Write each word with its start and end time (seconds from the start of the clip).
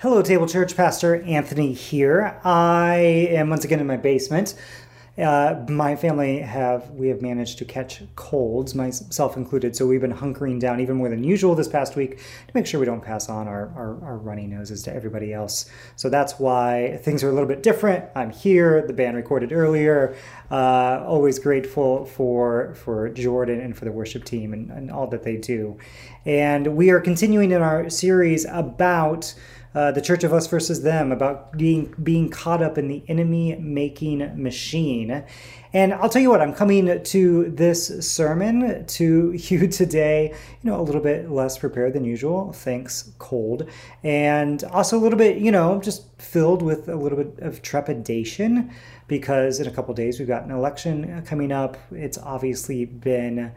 Hello, 0.00 0.22
Table 0.22 0.46
Church. 0.46 0.78
Pastor 0.78 1.22
Anthony 1.24 1.74
here. 1.74 2.40
I 2.42 2.94
am 3.32 3.50
once 3.50 3.66
again 3.66 3.80
in 3.80 3.86
my 3.86 3.98
basement. 3.98 4.54
Uh, 5.18 5.62
my 5.68 5.94
family 5.94 6.38
have 6.38 6.88
we 6.92 7.08
have 7.08 7.20
managed 7.20 7.58
to 7.58 7.66
catch 7.66 8.02
colds, 8.16 8.74
myself 8.74 9.36
included. 9.36 9.76
So 9.76 9.86
we've 9.86 10.00
been 10.00 10.14
hunkering 10.14 10.58
down 10.58 10.80
even 10.80 10.96
more 10.96 11.10
than 11.10 11.22
usual 11.22 11.54
this 11.54 11.68
past 11.68 11.96
week 11.96 12.16
to 12.16 12.52
make 12.54 12.66
sure 12.66 12.80
we 12.80 12.86
don't 12.86 13.02
pass 13.02 13.28
on 13.28 13.46
our, 13.46 13.68
our, 13.76 14.02
our 14.02 14.16
runny 14.16 14.46
noses 14.46 14.82
to 14.84 14.94
everybody 14.94 15.34
else. 15.34 15.68
So 15.96 16.08
that's 16.08 16.38
why 16.38 16.98
things 17.02 17.22
are 17.22 17.28
a 17.28 17.32
little 17.32 17.48
bit 17.48 17.62
different. 17.62 18.06
I'm 18.14 18.30
here. 18.30 18.86
The 18.86 18.94
band 18.94 19.16
recorded 19.16 19.52
earlier. 19.52 20.16
Uh, 20.50 21.04
always 21.06 21.38
grateful 21.38 22.06
for 22.06 22.74
for 22.76 23.10
Jordan 23.10 23.60
and 23.60 23.76
for 23.76 23.84
the 23.84 23.92
worship 23.92 24.24
team 24.24 24.54
and, 24.54 24.70
and 24.70 24.90
all 24.90 25.08
that 25.08 25.24
they 25.24 25.36
do. 25.36 25.76
And 26.24 26.74
we 26.74 26.88
are 26.88 27.00
continuing 27.00 27.50
in 27.50 27.60
our 27.60 27.90
series 27.90 28.46
about 28.46 29.34
uh, 29.74 29.92
the 29.92 30.00
church 30.00 30.24
of 30.24 30.32
us 30.32 30.46
versus 30.46 30.82
them 30.82 31.12
about 31.12 31.56
being 31.56 31.94
being 32.02 32.28
caught 32.28 32.62
up 32.62 32.76
in 32.76 32.88
the 32.88 33.02
enemy 33.08 33.56
making 33.56 34.18
machine. 34.40 35.24
And 35.72 35.94
i'll 35.94 36.08
tell 36.08 36.20
you 36.20 36.30
what 36.30 36.42
i'm 36.42 36.52
coming 36.52 37.00
to 37.00 37.50
this 37.50 38.04
sermon 38.04 38.84
to 38.86 39.32
you 39.36 39.68
today 39.68 40.34
you 40.62 40.70
know 40.70 40.80
a 40.80 40.82
little 40.82 41.00
bit 41.00 41.30
less 41.30 41.56
prepared 41.58 41.92
than 41.92 42.04
usual 42.04 42.52
thanks 42.52 43.12
cold 43.20 43.70
and 44.02 44.64
also 44.64 44.98
a 44.98 45.00
little 45.00 45.16
bit 45.16 45.38
you 45.38 45.52
know 45.52 45.80
just 45.80 46.10
filled 46.20 46.62
with 46.62 46.88
a 46.88 46.96
little 46.96 47.22
bit 47.22 47.38
of 47.38 47.62
trepidation 47.62 48.72
because 49.10 49.58
in 49.58 49.66
a 49.66 49.72
couple 49.72 49.92
days 49.92 50.20
we've 50.20 50.28
got 50.28 50.44
an 50.44 50.52
election 50.52 51.20
coming 51.26 51.50
up. 51.50 51.76
It's 51.90 52.16
obviously 52.16 52.84
been 52.84 53.50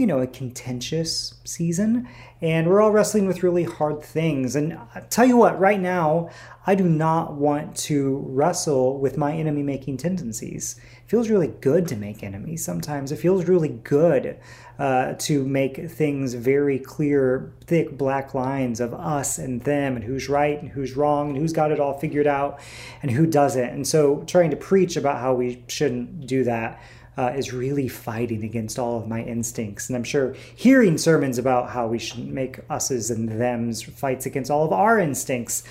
you 0.00 0.06
know, 0.06 0.20
a 0.20 0.26
contentious 0.26 1.34
season. 1.44 2.08
And 2.40 2.68
we're 2.68 2.80
all 2.80 2.90
wrestling 2.90 3.26
with 3.26 3.42
really 3.42 3.64
hard 3.64 4.02
things. 4.02 4.56
And 4.56 4.72
I 4.94 5.00
tell 5.10 5.26
you 5.26 5.36
what, 5.36 5.60
right 5.60 5.78
now, 5.78 6.30
I 6.66 6.74
do 6.74 6.84
not 6.84 7.34
want 7.34 7.76
to 7.76 8.24
wrestle 8.26 8.98
with 8.98 9.18
my 9.18 9.34
enemy 9.34 9.62
making 9.62 9.98
tendencies. 9.98 10.80
It 11.04 11.10
feels 11.10 11.28
really 11.28 11.48
good 11.48 11.86
to 11.88 11.96
make 11.96 12.22
enemies 12.22 12.64
sometimes. 12.64 13.12
It 13.12 13.16
feels 13.16 13.44
really 13.44 13.68
good 13.68 14.38
uh, 14.78 15.14
to 15.18 15.44
make 15.44 15.90
things 15.90 16.32
very 16.32 16.78
clear, 16.78 17.52
thick 17.66 17.98
black 17.98 18.32
lines 18.32 18.80
of 18.80 18.94
us 18.94 19.36
and 19.36 19.60
them, 19.64 19.96
and 19.96 20.04
who's 20.04 20.30
right 20.30 20.62
and 20.62 20.70
who's 20.70 20.96
wrong, 20.96 21.28
and 21.28 21.36
who's 21.36 21.52
got 21.52 21.72
it 21.72 21.78
all 21.78 21.98
figured 21.98 22.26
out 22.26 22.58
and 23.02 23.10
who 23.10 23.26
doesn't. 23.26 23.68
And 23.68 23.86
so, 23.86 24.24
trying 24.26 24.50
to 24.50 24.56
preach 24.56 24.96
about 24.96 25.20
how 25.20 25.34
we 25.34 25.62
shouldn't 25.68 26.26
do 26.26 26.44
that 26.44 26.80
uh, 27.16 27.32
is 27.36 27.52
really 27.52 27.88
fighting 27.88 28.44
against 28.44 28.78
all 28.78 28.98
of 28.98 29.08
my 29.08 29.22
instincts. 29.22 29.88
And 29.88 29.96
I'm 29.96 30.04
sure 30.04 30.34
hearing 30.54 30.96
sermons 30.96 31.38
about 31.38 31.70
how 31.70 31.86
we 31.86 31.98
shouldn't 31.98 32.32
make 32.32 32.60
us's 32.70 33.10
and 33.10 33.28
them's 33.28 33.82
fights 33.82 34.26
against 34.26 34.50
all 34.50 34.64
of 34.64 34.72
our 34.72 34.98
instincts. 34.98 35.62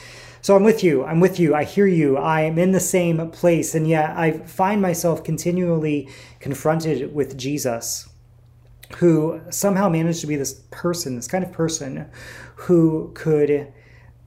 So 0.42 0.56
I'm 0.56 0.64
with 0.64 0.84
you. 0.84 1.04
I'm 1.04 1.20
with 1.20 1.40
you. 1.40 1.54
I 1.54 1.64
hear 1.64 1.88
you. 1.88 2.18
I 2.18 2.42
am 2.42 2.58
in 2.58 2.72
the 2.72 2.80
same 2.80 3.30
place. 3.32 3.76
And 3.76 3.88
yet 3.88 4.12
I 4.18 4.32
find 4.32 4.82
myself 4.82 5.24
continually 5.24 6.10
confronted 6.40 7.14
with 7.14 7.38
Jesus, 7.38 8.08
who 8.98 9.42
somehow 9.50 9.90
managed 9.90 10.22
to 10.22 10.28
be 10.28 10.36
this 10.36 10.62
person, 10.72 11.16
this 11.16 11.28
kind 11.28 11.44
of 11.44 11.52
person 11.52 12.10
who 12.56 13.12
could 13.16 13.74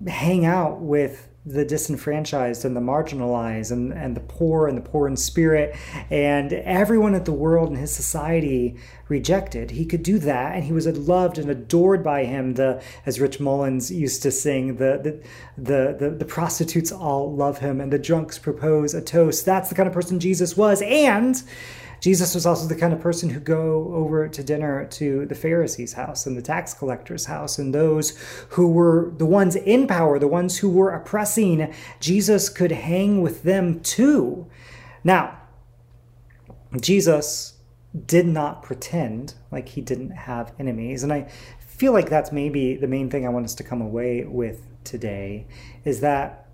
hang 0.07 0.45
out 0.45 0.81
with 0.81 1.29
the 1.45 1.65
disenfranchised 1.65 2.65
and 2.65 2.77
the 2.77 2.81
marginalized 2.81 3.73
and, 3.73 3.93
and 3.93 4.17
the 4.17 4.21
poor 4.21 4.69
and 4.69 4.79
the 4.79 4.83
poor 4.83 5.09
in 5.09 5.17
spirit 5.17 5.75
and 6.09 6.53
everyone 6.53 7.15
in 7.15 7.25
the 7.25 7.33
world 7.33 7.69
and 7.69 7.79
his 7.79 7.93
society 7.93 8.77
rejected. 9.09 9.73
He 9.73 9.85
could 9.85 10.05
do 10.05 10.21
that 10.21 10.55
and 10.55 10.65
he 10.65 10.73
was 10.73 10.87
loved 10.87 11.39
and 11.39 11.51
adored 11.51 12.05
by 12.05 12.25
him. 12.25 12.55
The 12.55 12.81
as 13.07 13.19
Rich 13.19 13.41
Mullins 13.41 13.91
used 13.91 14.23
to 14.23 14.31
sing, 14.31 14.77
the 14.77 15.01
the 15.03 15.23
the, 15.61 15.97
the, 15.99 16.11
the 16.11 16.25
prostitutes 16.25 16.93
all 16.93 17.35
love 17.35 17.59
him 17.59 17.81
and 17.81 17.93
the 17.93 17.99
drunks 17.99 18.39
propose 18.39 18.95
a 18.95 19.03
toast. 19.03 19.45
That's 19.45 19.69
the 19.69 19.75
kind 19.75 19.89
of 19.89 19.93
person 19.93 20.21
Jesus 20.21 20.57
was. 20.57 20.81
And 20.83 21.43
Jesus 22.03 22.35
was 22.35 22.47
also 22.47 22.67
the 22.67 22.75
kind 22.75 22.93
of 22.93 23.01
person 23.01 23.31
who 23.31 23.39
go 23.39 23.93
over 23.95 24.27
to 24.27 24.43
dinner 24.43 24.87
to 24.87 25.25
the 25.27 25.37
Pharisees' 25.37 25.93
house 25.93 26.27
and 26.27 26.37
the 26.37 26.43
tax 26.43 26.75
collector's 26.75 27.27
house 27.27 27.61
and 27.61 27.73
those 27.73 28.19
who 28.51 28.69
were 28.69 29.13
the 29.19 29.25
ones 29.25 29.55
in 29.55 29.87
power, 29.87 30.19
the 30.19 30.27
ones 30.27 30.59
who 30.59 30.69
were 30.69 30.91
oppressing. 30.91 31.73
Jesus 32.01 32.49
could 32.49 32.73
hang 32.73 33.23
with 33.23 33.45
them 33.45 33.79
too. 33.81 34.49
Now, 35.05 35.39
Jesus 36.81 37.55
did 38.05 38.27
not 38.27 38.65
pretend 38.65 39.35
like 39.53 39.69
he 39.69 39.81
didn't 39.81 40.11
have 40.11 40.53
enemies. 40.59 41.05
And 41.05 41.13
I 41.13 41.29
feel 41.61 41.93
like 41.93 42.11
that's 42.11 42.33
maybe 42.33 42.75
the 42.77 42.89
main 42.89 43.11
thing 43.11 43.25
I 43.25 43.31
want 43.31 43.45
us 43.45 43.55
to 43.55 43.63
come 43.63 43.81
away 43.81 44.25
with 44.25 44.67
today 44.83 45.47
is 45.85 46.01
that 46.01 46.49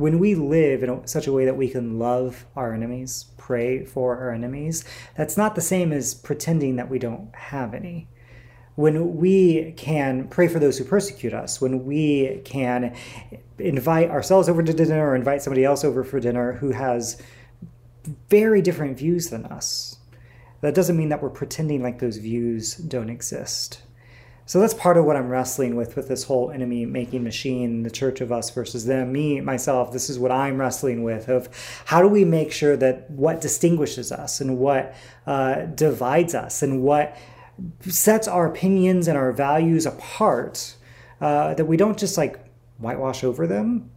when 0.00 0.18
we 0.18 0.34
live 0.34 0.82
in 0.82 1.06
such 1.06 1.26
a 1.26 1.32
way 1.32 1.44
that 1.44 1.58
we 1.58 1.68
can 1.68 1.98
love 1.98 2.46
our 2.56 2.72
enemies, 2.72 3.26
pray 3.36 3.84
for 3.84 4.16
our 4.16 4.32
enemies, 4.32 4.82
that's 5.14 5.36
not 5.36 5.54
the 5.54 5.60
same 5.60 5.92
as 5.92 6.14
pretending 6.14 6.76
that 6.76 6.88
we 6.88 6.98
don't 6.98 7.34
have 7.34 7.74
any. 7.74 8.08
When 8.76 9.16
we 9.16 9.72
can 9.76 10.26
pray 10.28 10.48
for 10.48 10.58
those 10.58 10.78
who 10.78 10.84
persecute 10.84 11.34
us, 11.34 11.60
when 11.60 11.84
we 11.84 12.40
can 12.46 12.96
invite 13.58 14.08
ourselves 14.08 14.48
over 14.48 14.62
to 14.62 14.72
dinner 14.72 15.10
or 15.10 15.14
invite 15.14 15.42
somebody 15.42 15.66
else 15.66 15.84
over 15.84 16.02
for 16.02 16.18
dinner 16.18 16.54
who 16.54 16.70
has 16.70 17.20
very 18.30 18.62
different 18.62 18.96
views 18.96 19.28
than 19.28 19.44
us, 19.44 19.98
that 20.62 20.74
doesn't 20.74 20.96
mean 20.96 21.10
that 21.10 21.22
we're 21.22 21.28
pretending 21.28 21.82
like 21.82 21.98
those 21.98 22.16
views 22.16 22.76
don't 22.76 23.10
exist. 23.10 23.82
So 24.50 24.58
that's 24.58 24.74
part 24.74 24.96
of 24.96 25.04
what 25.04 25.14
I'm 25.14 25.28
wrestling 25.28 25.76
with 25.76 25.94
with 25.94 26.08
this 26.08 26.24
whole 26.24 26.50
enemy 26.50 26.84
making 26.84 27.22
machine, 27.22 27.84
the 27.84 27.90
church 27.90 28.20
of 28.20 28.32
us 28.32 28.50
versus 28.50 28.84
them. 28.84 29.12
Me, 29.12 29.40
myself, 29.40 29.92
this 29.92 30.10
is 30.10 30.18
what 30.18 30.32
I'm 30.32 30.60
wrestling 30.60 31.04
with 31.04 31.28
of 31.28 31.48
how 31.84 32.02
do 32.02 32.08
we 32.08 32.24
make 32.24 32.50
sure 32.50 32.76
that 32.76 33.08
what 33.12 33.40
distinguishes 33.40 34.10
us 34.10 34.40
and 34.40 34.58
what 34.58 34.92
uh, 35.24 35.66
divides 35.66 36.34
us 36.34 36.64
and 36.64 36.82
what 36.82 37.16
sets 37.82 38.26
our 38.26 38.44
opinions 38.44 39.06
and 39.06 39.16
our 39.16 39.30
values 39.30 39.86
apart, 39.86 40.74
uh, 41.20 41.54
that 41.54 41.66
we 41.66 41.76
don't 41.76 41.96
just 41.96 42.18
like 42.18 42.44
whitewash 42.78 43.22
over 43.22 43.46
them 43.46 43.88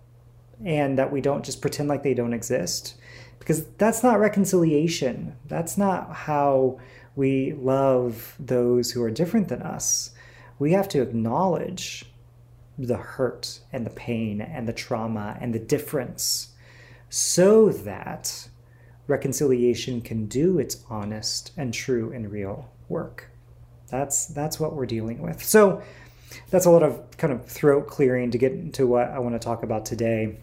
and 0.63 0.99
that 0.99 1.11
we 1.11 1.19
don't 1.19 1.43
just 1.43 1.61
pretend 1.61 1.89
like 1.89 2.03
they 2.03 2.13
don't 2.13 2.31
exist. 2.31 2.93
Because 3.39 3.65
that's 3.79 4.03
not 4.03 4.19
reconciliation. 4.19 5.35
That's 5.47 5.79
not 5.79 6.13
how 6.13 6.79
we 7.15 7.53
love 7.53 8.35
those 8.39 8.91
who 8.91 9.01
are 9.01 9.09
different 9.09 9.47
than 9.47 9.63
us 9.63 10.12
we 10.63 10.71
have 10.71 10.87
to 10.87 11.01
acknowledge 11.01 12.05
the 12.77 12.95
hurt 12.95 13.59
and 13.73 13.85
the 13.85 13.89
pain 13.89 14.39
and 14.39 14.65
the 14.65 14.71
trauma 14.71 15.37
and 15.41 15.53
the 15.53 15.59
difference 15.59 16.53
so 17.09 17.67
that 17.67 18.47
reconciliation 19.07 19.99
can 19.99 20.25
do 20.25 20.59
its 20.59 20.81
honest 20.89 21.51
and 21.57 21.73
true 21.73 22.13
and 22.13 22.31
real 22.31 22.71
work. 22.87 23.29
That's 23.89 24.25
that's 24.27 24.57
what 24.57 24.73
we're 24.73 24.85
dealing 24.85 25.21
with. 25.21 25.43
So 25.43 25.83
that's 26.49 26.65
a 26.65 26.69
lot 26.69 26.81
of 26.81 27.17
kind 27.17 27.33
of 27.33 27.45
throat 27.45 27.87
clearing 27.87 28.31
to 28.31 28.37
get 28.37 28.53
into 28.53 28.87
what 28.87 29.09
I 29.09 29.19
want 29.19 29.35
to 29.35 29.39
talk 29.39 29.63
about 29.63 29.85
today. 29.85 30.37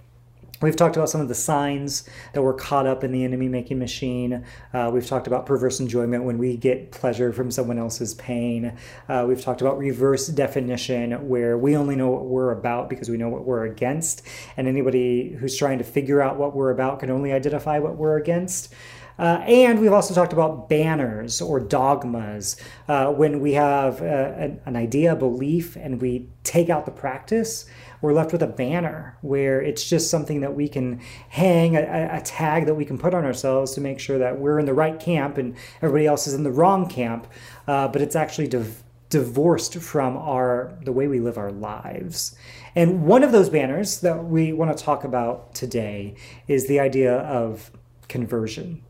We've 0.62 0.76
talked 0.76 0.97
about 0.97 1.09
some 1.09 1.22
of 1.22 1.28
the 1.28 1.34
signs 1.34 2.04
that 2.34 2.43
we're 2.43 2.53
caught 2.53 2.87
up 2.87 3.03
in 3.03 3.12
the 3.12 3.25
enemy 3.25 3.48
making 3.48 3.78
machine. 3.78 4.44
Uh, 4.75 4.91
we've 4.93 5.06
talked 5.06 5.26
about 5.26 5.47
perverse 5.47 5.81
enjoyment 5.81 6.25
when 6.25 6.37
we 6.37 6.59
get 6.59 6.91
pleasure 6.91 7.32
from 7.32 7.50
someone 7.50 7.78
else's 7.78 8.12
pain. 8.12 8.76
Uh, 9.09 9.25
we've 9.26 9.41
talked 9.41 9.62
about 9.62 9.78
reverse 9.78 10.26
definition, 10.26 11.12
where 11.28 11.56
we 11.56 11.75
only 11.75 11.97
know 11.97 12.10
what 12.10 12.26
we're 12.26 12.50
about 12.50 12.91
because 12.91 13.09
we 13.09 13.16
know 13.16 13.31
what 13.31 13.47
we're 13.47 13.65
against. 13.65 14.20
And 14.59 14.69
anybody 14.69 15.31
who's 15.31 15.56
trying 15.56 15.78
to 15.78 15.84
figure 15.84 16.20
out 16.20 16.37
what 16.37 16.54
we're 16.54 16.72
about 16.72 17.00
can 17.00 17.10
only 17.10 17.32
identify 17.32 17.78
what 17.78 17.97
we're 17.97 18.19
against. 18.19 18.75
Uh, 19.20 19.42
and 19.47 19.81
we've 19.81 19.92
also 19.92 20.14
talked 20.14 20.32
about 20.32 20.69
banners 20.69 21.41
or 21.41 21.60
dogmas 21.60 22.56
uh, 22.88 23.12
when 23.12 23.41
we 23.41 23.53
have 23.53 24.00
uh, 24.00 24.04
an, 24.04 24.60
an 24.64 24.76
idea, 24.76 25.14
belief, 25.14 25.76
and 25.76 26.00
we 26.00 26.26
take 26.42 26.70
out 26.70 26.86
the 26.86 26.91
practice 26.91 27.66
we're 28.00 28.12
left 28.12 28.32
with 28.32 28.42
a 28.42 28.47
banner 28.47 29.17
where 29.20 29.61
it's 29.61 29.88
just 29.88 30.11
something 30.11 30.40
that 30.40 30.55
we 30.55 30.69
can 30.69 31.00
hang, 31.28 31.76
a, 31.76 32.08
a, 32.12 32.20
tag 32.22 32.67
that 32.67 32.75
we 32.75 32.84
can 32.84 32.99
put 32.99 33.14
on 33.14 33.25
ourselves 33.25 33.72
to 33.72 33.81
make 33.81 34.00
sure 34.00 34.19
that 34.19 34.38
we're 34.38 34.58
in 34.58 34.67
the 34.67 34.75
right 34.75 34.99
camp 34.99 35.37
and 35.37 35.56
everybody 35.82 36.06
else 36.06 36.26
is 36.26 36.34
in 36.34 36.43
the 36.43 36.50
wrong 36.50 36.88
camp. 36.88 37.26
Uh, 37.67 37.88
but 37.88 38.00
it's 38.00 38.17
actually 38.17 38.49
div- 38.49 38.82
divorced 39.11 39.76
from 39.76 40.17
our 40.17 40.78
the 40.84 40.93
way 40.93 41.08
we 41.08 41.20
live 41.20 41.37
our 41.37 41.50
lives. 41.50 42.34
And 42.75 43.02
one 43.02 43.22
of 43.22 43.32
those 43.32 43.50
banners 43.50 44.00
that 44.00 44.25
we 44.25 44.52
want 44.52 44.76
to 44.76 44.82
talk 44.82 45.05
about 45.05 45.55
today 45.55 46.14
is 46.49 46.69
the 46.69 46.81
idea 46.81 47.19
of 47.19 47.70
conversion, 48.08 48.82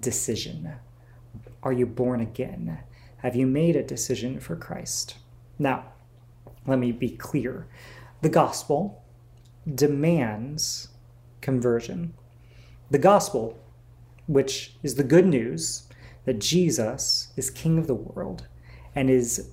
decision. 0.00 0.74
Are 1.62 1.72
you 1.72 1.86
born 1.86 2.20
again? 2.20 2.78
Have 3.18 3.36
you 3.36 3.46
made 3.46 3.76
a 3.76 3.82
decision 3.82 4.40
for 4.40 4.56
Christ? 4.56 5.16
Now, 5.58 5.92
let 6.66 6.78
me 6.78 6.92
be 6.92 7.10
clear 7.10 7.66
the 8.22 8.28
gospel 8.28 9.02
demands 9.74 10.88
conversion. 11.40 12.14
The 12.90 12.98
gospel, 12.98 13.58
which 14.26 14.74
is 14.82 14.94
the 14.94 15.04
good 15.04 15.26
news 15.26 15.88
that 16.24 16.38
Jesus 16.38 17.28
is 17.36 17.50
king 17.50 17.78
of 17.78 17.86
the 17.86 17.94
world 17.94 18.46
and 18.94 19.08
is 19.08 19.50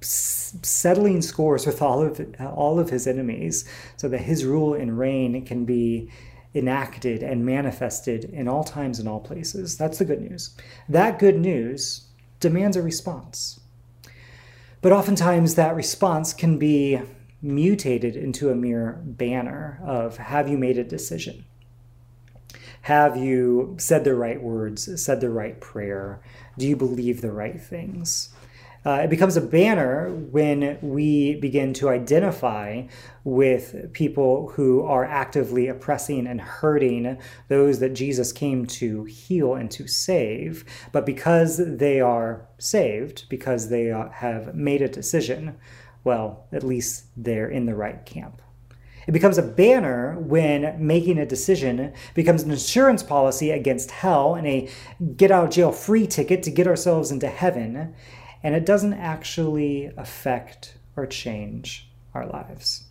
settling 0.00 1.22
scores 1.22 1.66
with 1.66 1.80
all 1.80 2.02
of 2.02 2.20
all 2.40 2.78
of 2.78 2.90
his 2.90 3.06
enemies 3.06 3.64
so 3.96 4.08
that 4.08 4.18
his 4.18 4.44
rule 4.44 4.74
and 4.74 4.98
reign 4.98 5.44
can 5.46 5.64
be 5.64 6.10
enacted 6.54 7.22
and 7.22 7.44
manifested 7.44 8.24
in 8.24 8.48
all 8.48 8.64
times 8.64 8.98
and 8.98 9.08
all 9.08 9.20
places. 9.20 9.76
That's 9.76 9.98
the 9.98 10.04
good 10.04 10.20
news. 10.20 10.56
That 10.88 11.18
good 11.18 11.38
news 11.38 12.06
demands 12.40 12.76
a 12.76 12.82
response. 12.82 13.60
But 14.80 14.92
oftentimes 14.92 15.54
that 15.54 15.74
response 15.74 16.32
can 16.32 16.58
be 16.58 17.00
mutated 17.42 18.16
into 18.16 18.50
a 18.50 18.54
mere 18.54 19.00
banner 19.04 19.80
of 19.84 20.16
have 20.16 20.48
you 20.48 20.56
made 20.56 20.78
a 20.78 20.84
decision? 20.84 21.44
Have 22.82 23.16
you 23.16 23.76
said 23.78 24.04
the 24.04 24.14
right 24.14 24.42
words, 24.42 25.02
said 25.02 25.20
the 25.20 25.30
right 25.30 25.58
prayer? 25.60 26.20
Do 26.58 26.68
you 26.68 26.76
believe 26.76 27.22
the 27.22 27.32
right 27.32 27.60
things? 27.60 28.28
Uh, 28.86 29.00
it 29.02 29.08
becomes 29.08 29.36
a 29.36 29.40
banner 29.40 30.10
when 30.10 30.78
we 30.82 31.36
begin 31.36 31.72
to 31.72 31.88
identify 31.88 32.86
with 33.24 33.90
people 33.94 34.50
who 34.50 34.82
are 34.82 35.06
actively 35.06 35.68
oppressing 35.68 36.26
and 36.26 36.40
hurting 36.40 37.16
those 37.48 37.78
that 37.78 37.94
Jesus 37.94 38.30
came 38.30 38.66
to 38.66 39.04
heal 39.04 39.54
and 39.54 39.70
to 39.70 39.86
save. 39.86 40.66
But 40.92 41.06
because 41.06 41.56
they 41.56 42.00
are 42.00 42.46
saved, 42.58 43.24
because 43.30 43.70
they 43.70 43.90
uh, 43.90 44.10
have 44.10 44.54
made 44.54 44.82
a 44.82 44.88
decision, 44.88 45.56
well, 46.04 46.46
at 46.52 46.62
least 46.62 47.06
they're 47.16 47.48
in 47.48 47.64
the 47.64 47.74
right 47.74 48.04
camp. 48.04 48.42
It 49.06 49.12
becomes 49.12 49.38
a 49.38 49.42
banner 49.42 50.18
when 50.18 50.76
making 50.86 51.18
a 51.18 51.26
decision 51.26 51.92
becomes 52.14 52.42
an 52.42 52.50
insurance 52.50 53.02
policy 53.02 53.50
against 53.50 53.90
hell 53.90 54.34
and 54.34 54.46
a 54.46 54.68
get 55.16 55.30
out 55.30 55.44
of 55.44 55.50
jail 55.50 55.72
free 55.72 56.06
ticket 56.06 56.42
to 56.44 56.50
get 56.50 56.66
ourselves 56.66 57.10
into 57.10 57.28
heaven 57.28 57.94
and 58.44 58.54
it 58.54 58.66
doesn't 58.66 58.92
actually 58.92 59.90
affect 59.96 60.74
or 60.96 61.06
change 61.06 61.88
our 62.12 62.26
lives. 62.26 62.84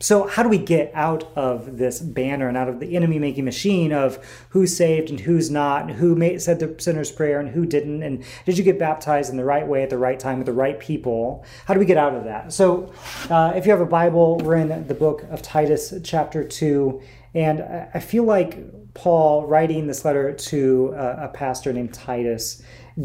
So, 0.00 0.26
how 0.26 0.42
do 0.42 0.48
we 0.48 0.58
get 0.58 0.90
out 0.94 1.30
of 1.36 1.78
this 1.78 2.00
banner 2.00 2.48
and 2.48 2.56
out 2.56 2.68
of 2.68 2.80
the 2.80 2.96
enemy 2.96 3.20
making 3.20 3.44
machine 3.44 3.92
of 3.92 4.18
who's 4.48 4.76
saved 4.76 5.10
and 5.10 5.20
who's 5.20 5.48
not, 5.48 5.82
and 5.82 5.92
who 5.92 6.16
made, 6.16 6.42
said 6.42 6.58
the 6.58 6.74
sinner's 6.78 7.12
prayer 7.12 7.38
and 7.38 7.50
who 7.50 7.64
didn't, 7.64 8.02
and 8.02 8.24
did 8.44 8.58
you 8.58 8.64
get 8.64 8.80
baptized 8.80 9.30
in 9.30 9.36
the 9.36 9.44
right 9.44 9.64
way 9.64 9.84
at 9.84 9.90
the 9.90 9.98
right 9.98 10.18
time 10.18 10.38
with 10.38 10.46
the 10.46 10.52
right 10.52 10.80
people? 10.80 11.44
How 11.66 11.74
do 11.74 11.78
we 11.78 11.86
get 11.86 11.98
out 11.98 12.16
of 12.16 12.24
that? 12.24 12.52
So, 12.52 12.92
uh, 13.30 13.52
if 13.54 13.64
you 13.64 13.70
have 13.70 13.80
a 13.80 13.86
Bible, 13.86 14.38
we're 14.38 14.56
in 14.56 14.88
the 14.88 14.94
book 14.94 15.22
of 15.30 15.40
Titus, 15.40 15.94
chapter 16.02 16.42
2, 16.42 17.00
and 17.34 17.62
I 17.94 18.00
feel 18.00 18.24
like 18.24 18.58
Paul, 18.94 19.46
writing 19.46 19.86
this 19.86 20.04
letter 20.04 20.32
to 20.32 20.94
a, 20.96 21.26
a 21.26 21.28
pastor 21.28 21.72
named 21.72 21.94
Titus, 21.94 22.62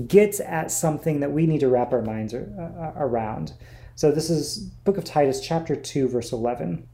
gets 0.07 0.39
at 0.39 0.71
something 0.71 1.19
that 1.19 1.31
we 1.31 1.45
need 1.45 1.59
to 1.61 1.69
wrap 1.69 1.93
our 1.93 2.01
minds 2.01 2.33
uh, 2.33 2.45
uh, 2.57 2.93
around. 2.97 3.53
So 3.95 4.11
this 4.11 4.29
is 4.29 4.59
book 4.83 4.97
of 4.97 5.05
Titus 5.05 5.39
chapter 5.41 5.75
2 5.75 6.07
verse 6.07 6.31
11. 6.31 6.87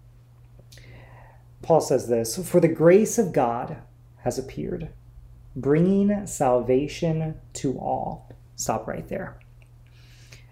Paul 1.62 1.82
says 1.82 2.08
this, 2.08 2.38
"For 2.38 2.60
the 2.60 2.68
grace 2.68 3.18
of 3.18 3.32
God 3.32 3.78
has 4.18 4.38
appeared, 4.38 4.90
bringing 5.56 6.28
salvation 6.28 7.36
to 7.54 7.78
all." 7.80 8.30
Stop 8.56 8.88
right 8.88 9.08
there. 9.08 9.40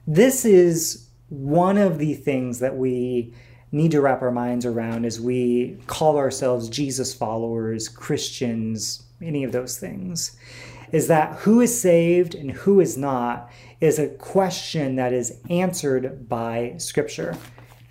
This 0.08 0.46
is 0.46 1.08
one 1.30 1.78
of 1.78 2.00
the 2.00 2.14
things 2.14 2.60
that 2.60 2.78
we 2.78 3.34
need 3.72 3.92
to 3.92 4.02
wrap 4.02 4.22
our 4.22 4.32
minds 4.32 4.66
around 4.66 5.06
as 5.06 5.20
we 5.20 5.78
call 5.88 6.18
ourselves 6.18 6.68
Jesus 6.68 7.14
followers, 7.14 7.88
Christians, 7.88 9.04
any 9.22 9.44
of 9.44 9.52
those 9.52 9.78
things 9.78 10.38
is 10.92 11.08
that 11.08 11.40
who 11.40 11.62
is 11.62 11.80
saved 11.80 12.36
and 12.36 12.52
who 12.52 12.80
is 12.80 12.98
not 12.98 13.50
is 13.80 13.98
a 13.98 14.10
question 14.10 14.96
that 14.96 15.14
is 15.14 15.38
answered 15.50 16.28
by 16.28 16.76
Scripture. 16.78 17.38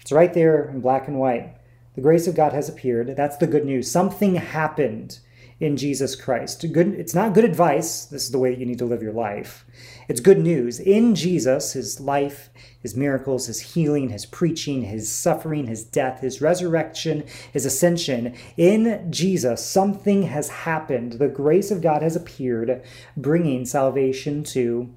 It's 0.01 0.13
right 0.13 0.33
there 0.33 0.69
in 0.69 0.81
black 0.81 1.09
and 1.09 1.19
white. 1.19 1.57
The 1.95 2.01
grace 2.01 2.27
of 2.27 2.35
God 2.35 2.53
has 2.53 2.69
appeared. 2.69 3.17
That's 3.17 3.37
the 3.37 3.47
good 3.47 3.65
news. 3.65 3.91
Something 3.91 4.37
happened 4.37 5.19
in 5.61 5.77
Jesus 5.77 6.17
Christ. 6.17 6.65
Good, 6.73 6.95
it's 6.95 7.15
not 7.15 7.35
good 7.35 7.45
advice. 7.45 8.07
This 8.07 8.25
is 8.25 8.31
the 8.31 8.39
way 8.39 8.51
that 8.51 8.59
you 8.59 8.65
need 8.65 8.79
to 8.79 8.87
live 8.87 9.03
your 9.03 9.13
life. 9.13 9.67
It's 10.09 10.21
good 10.21 10.39
news. 10.39 10.81
In 10.81 11.15
Jesus, 11.15 11.75
his 11.75 12.01
life, 12.01 12.49
his 12.81 12.97
miracles, 12.97 13.47
his 13.47 13.61
healing, 13.61 14.09
his 14.09 14.25
preaching, 14.25 14.85
his 14.85 15.13
suffering, 15.13 15.67
his 15.67 15.85
death, 15.85 16.21
his 16.21 16.41
resurrection, 16.41 17.25
his 17.53 17.67
ascension, 17.67 18.35
in 18.57 19.13
Jesus, 19.13 19.65
something 19.65 20.23
has 20.23 20.49
happened. 20.49 21.13
The 21.15 21.29
grace 21.29 21.71
of 21.71 21.83
God 21.83 22.03
has 22.03 22.17
appeared, 22.17 22.83
bringing 23.17 23.67
salvation 23.67 24.43
to 24.45 24.93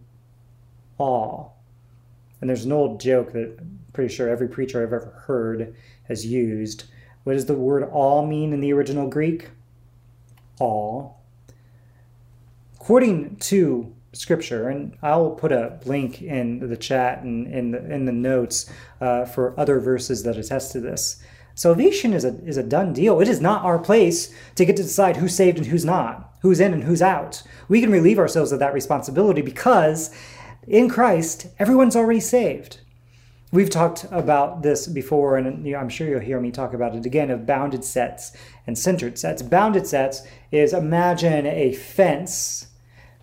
all. 0.98 1.62
And 2.40 2.50
there's 2.50 2.66
an 2.66 2.72
old 2.72 3.02
joke 3.02 3.34
that 3.34 3.58
I'm 3.60 3.80
pretty 3.92 4.14
sure 4.14 4.30
every 4.30 4.48
preacher 4.48 4.82
I've 4.82 4.94
ever 4.94 5.24
heard 5.26 5.76
has 6.08 6.26
used. 6.26 6.86
What 7.26 7.34
does 7.34 7.46
the 7.46 7.54
word 7.54 7.84
all 7.84 8.26
mean 8.26 8.54
in 8.54 8.62
the 8.62 8.74
original 8.74 9.08
Greek? 9.08 9.50
All. 10.64 11.22
According 12.80 13.38
to 13.52 13.94
scripture, 14.14 14.70
and 14.70 14.96
I'll 15.02 15.32
put 15.32 15.52
a 15.52 15.80
link 15.86 16.22
in 16.22 16.70
the 16.70 16.78
chat 16.78 17.24
and 17.24 17.48
in 17.48 17.72
the, 17.72 17.94
in 17.94 18.06
the 18.06 18.12
notes 18.12 18.70
uh, 19.02 19.26
for 19.26 19.60
other 19.60 19.80
verses 19.80 20.24
that 20.24 20.38
attest 20.38 20.72
to 20.74 20.80
this. 20.80 21.22
Salvation 21.56 22.14
is 22.14 22.26
a, 22.26 22.36
is 22.46 22.58
a 22.58 22.64
done 22.64 22.94
deal. 22.94 23.20
It 23.20 23.28
is 23.28 23.42
not 23.42 23.64
our 23.64 23.78
place 23.78 24.34
to 24.56 24.66
get 24.66 24.76
to 24.78 24.84
decide 24.84 25.18
who's 25.18 25.36
saved 25.36 25.58
and 25.58 25.68
who's 25.68 25.86
not, 25.86 26.34
who's 26.42 26.60
in 26.60 26.74
and 26.74 26.84
who's 26.84 27.02
out. 27.02 27.44
We 27.68 27.82
can 27.82 27.92
relieve 27.92 28.20
ourselves 28.20 28.52
of 28.52 28.60
that 28.60 28.74
responsibility 28.74 29.42
because 29.42 30.16
in 30.68 30.90
Christ, 30.90 31.48
everyone's 31.60 31.96
already 31.96 32.22
saved. 32.22 32.80
We've 33.54 33.70
talked 33.70 34.08
about 34.10 34.64
this 34.64 34.88
before, 34.88 35.38
and 35.38 35.76
I'm 35.76 35.88
sure 35.88 36.10
you'll 36.10 36.22
hear 36.22 36.42
me 36.42 36.50
talk 36.50 36.74
about 36.74 36.96
it 36.96 37.06
again 37.06 37.30
of 37.30 37.46
bounded 37.46 37.84
sets 37.84 38.32
and 38.66 38.76
centered 38.76 39.20
sets. 39.20 39.44
Bounded 39.44 39.86
sets 39.86 40.24
is 40.52 40.74
imagine 40.74 41.46
a 41.46 41.74
fence 41.74 42.66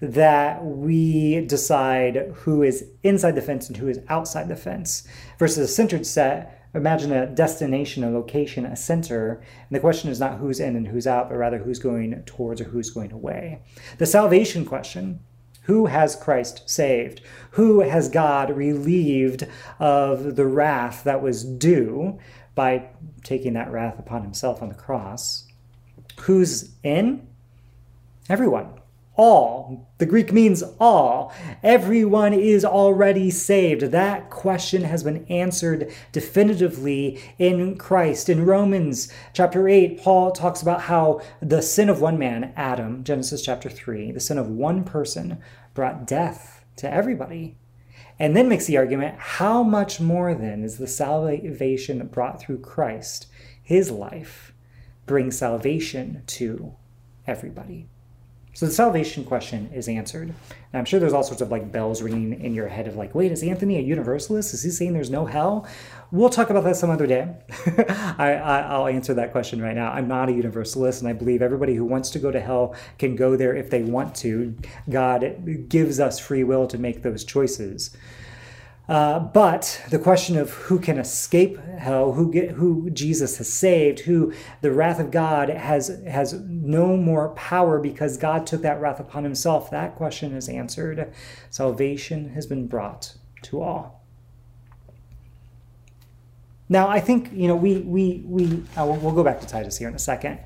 that 0.00 0.65
we 0.65 1.44
decide 1.47 2.32
who 2.32 2.62
is 2.62 2.85
inside 3.03 3.35
the 3.35 3.43
fence 3.43 3.67
and 3.67 3.77
who 3.79 3.88
is 3.88 3.99
outside 4.09 4.47
the 4.47 4.55
fence, 4.55 5.03
versus 5.37 5.59
a 5.59 5.67
centered 5.67 6.06
set. 6.06 6.65
Imagine 6.77 7.11
a 7.11 7.27
destination, 7.27 8.05
a 8.05 8.11
location, 8.11 8.65
a 8.65 8.77
center. 8.77 9.43
And 9.69 9.75
the 9.77 9.81
question 9.81 10.11
is 10.11 10.21
not 10.21 10.38
who's 10.38 10.61
in 10.61 10.77
and 10.77 10.87
who's 10.87 11.09
out, 11.09 11.29
but 11.29 11.38
rather 11.38 11.59
who's 11.59 11.81
going 11.81 12.23
towards 12.23 12.61
or 12.61 12.65
who's 12.65 12.91
going 12.91 13.11
away. 13.11 13.62
The 13.99 14.06
salvation 14.06 14.65
question 14.65 15.19
who 15.62 15.86
has 15.86 16.16
Christ 16.16 16.68
saved? 16.68 17.20
Who 17.52 17.80
has 17.80 18.08
God 18.08 18.56
relieved 18.56 19.46
of 19.78 20.36
the 20.36 20.46
wrath 20.46 21.04
that 21.04 21.22
was 21.22 21.44
due 21.44 22.18
by 22.54 22.88
taking 23.22 23.52
that 23.54 23.70
wrath 23.70 23.98
upon 23.98 24.22
himself 24.22 24.62
on 24.62 24.68
the 24.68 24.74
cross? 24.74 25.46
Who's 26.20 26.70
in? 26.82 27.26
Everyone 28.29 28.80
all. 29.20 29.86
The 29.98 30.06
Greek 30.06 30.32
means 30.32 30.62
all. 30.81 31.31
Everyone 31.62 32.32
is 32.32 32.65
already 32.65 33.31
saved. 33.31 33.82
That 33.82 34.31
question 34.31 34.84
has 34.84 35.03
been 35.03 35.27
answered 35.27 35.93
definitively 36.10 37.20
in 37.39 37.77
Christ. 37.77 38.31
In 38.31 38.46
Romans 38.46 39.12
chapter 39.34 39.69
8, 39.69 40.00
Paul 40.00 40.31
talks 40.32 40.62
about 40.62 40.81
how 40.81 41.20
the 41.43 41.60
sin 41.60 41.91
of 41.91 42.00
one 42.00 42.19
man, 42.19 42.55
Adam, 42.56 43.05
Genesis 43.05 43.43
chapter 43.43 43.69
3, 43.69 44.10
the 44.10 44.20
sin 44.20 44.39
of 44.39 44.48
one 44.48 44.84
person 44.84 45.36
brought 45.74 46.06
death 46.06 46.65
to 46.77 46.91
everybody. 46.91 47.58
And 48.19 48.34
then 48.34 48.48
makes 48.48 48.65
the 48.65 48.79
argument 48.79 49.17
how 49.19 49.62
much 49.62 50.00
more 50.00 50.32
then 50.34 50.65
is 50.65 50.79
the 50.79 50.86
salvation 50.86 52.06
brought 52.06 52.41
through 52.41 52.60
Christ, 52.60 53.27
his 53.62 53.91
life, 53.91 54.55
bring 55.05 55.31
salvation 55.31 56.22
to 56.27 56.74
everybody? 57.27 57.91
So 58.60 58.67
the 58.67 58.72
salvation 58.72 59.24
question 59.24 59.70
is 59.72 59.88
answered. 59.88 60.29
And 60.29 60.79
I'm 60.79 60.84
sure 60.84 61.00
there's 61.00 61.14
all 61.14 61.22
sorts 61.22 61.40
of 61.40 61.50
like 61.50 61.72
bells 61.72 62.02
ringing 62.02 62.38
in 62.44 62.52
your 62.52 62.69
head 62.69 62.86
of 62.86 62.94
like, 62.94 63.14
wait, 63.14 63.32
is 63.32 63.43
Anthony 63.43 63.79
a 63.79 63.81
universalist? 63.81 64.52
Is 64.52 64.62
he 64.62 64.69
saying 64.69 64.93
there's 64.93 65.08
no 65.08 65.24
hell? 65.24 65.67
We'll 66.12 66.29
talk 66.29 66.50
about 66.50 66.64
that 66.64 66.76
some 66.76 66.90
other 66.90 67.06
day. 67.06 67.36
I, 68.19 68.76
will 68.76 68.88
answer 68.88 69.14
that 69.14 69.32
question 69.32 69.62
right 69.62 69.74
now. 69.74 69.90
I'm 69.90 70.08
not 70.08 70.29
a 70.29 70.32
universalist, 70.32 71.00
and 71.00 71.08
I 71.08 71.14
believe 71.14 71.40
everybody 71.40 71.74
who 71.74 71.86
wants 71.86 72.10
to 72.10 72.19
go 72.19 72.31
to 72.31 72.38
hell 72.38 72.74
can 72.98 73.17
go 73.17 73.34
there 73.34 73.56
if 73.56 73.70
they 73.70 73.82
want 73.82 74.14
to. 74.17 74.55
God 74.90 75.67
gives 75.70 75.98
us 75.98 76.19
free 76.19 76.44
will 76.44 76.67
to 76.67 76.76
make 76.76 77.02
those 77.02 77.24
choices. 77.24 77.96
Uh, 78.91 79.20
but 79.20 79.81
the 79.91 80.01
question 80.01 80.37
of 80.37 80.51
who 80.51 80.81
can 80.81 80.99
escape 80.99 81.56
hell, 81.79 82.15
who 82.15 82.29
get, 82.29 82.51
who 82.51 82.91
Jesus 82.91 83.39
has 83.39 83.51
saved, 83.51 84.01
who 84.01 84.32
the 84.63 84.73
wrath 84.73 84.99
of 84.99 85.13
God 85.13 85.49
has 85.49 86.03
has 86.09 86.32
no 86.32 86.97
more 86.97 87.29
power 87.31 87.79
because 87.79 88.17
God 88.17 88.49
took 88.49 88.63
that 88.63 88.81
wrath 88.81 88.99
upon 88.99 89.23
Himself. 89.23 89.70
That 89.70 89.94
question 89.94 90.35
is 90.35 90.49
answered. 90.49 91.13
Salvation 91.51 92.31
has 92.31 92.49
been 92.49 92.67
brought 92.67 93.15
to 93.43 93.63
all. 93.63 94.05
Now, 96.69 96.89
I 96.89 96.99
think 96.99 97.31
you 97.32 97.47
know 97.47 97.55
we 97.55 97.79
we 97.82 98.25
we 98.27 98.65
uh, 98.77 98.85
we'll 98.87 99.15
go 99.15 99.23
back 99.23 99.41
to 99.41 99.47
Titus 99.47 99.79
here 99.79 99.87
in 99.87 99.94
a 99.94 100.01
second. 100.01 100.41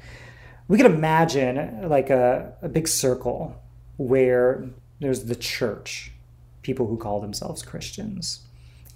We 0.69 0.77
could 0.77 0.85
imagine 0.85 1.89
like 1.89 2.11
a, 2.11 2.53
a 2.61 2.69
big 2.69 2.89
circle 2.89 3.59
where 3.97 4.69
there's 5.01 5.25
the 5.25 5.35
church 5.35 6.11
people 6.64 6.88
who 6.88 6.97
call 6.97 7.21
themselves 7.21 7.62
Christians. 7.62 8.40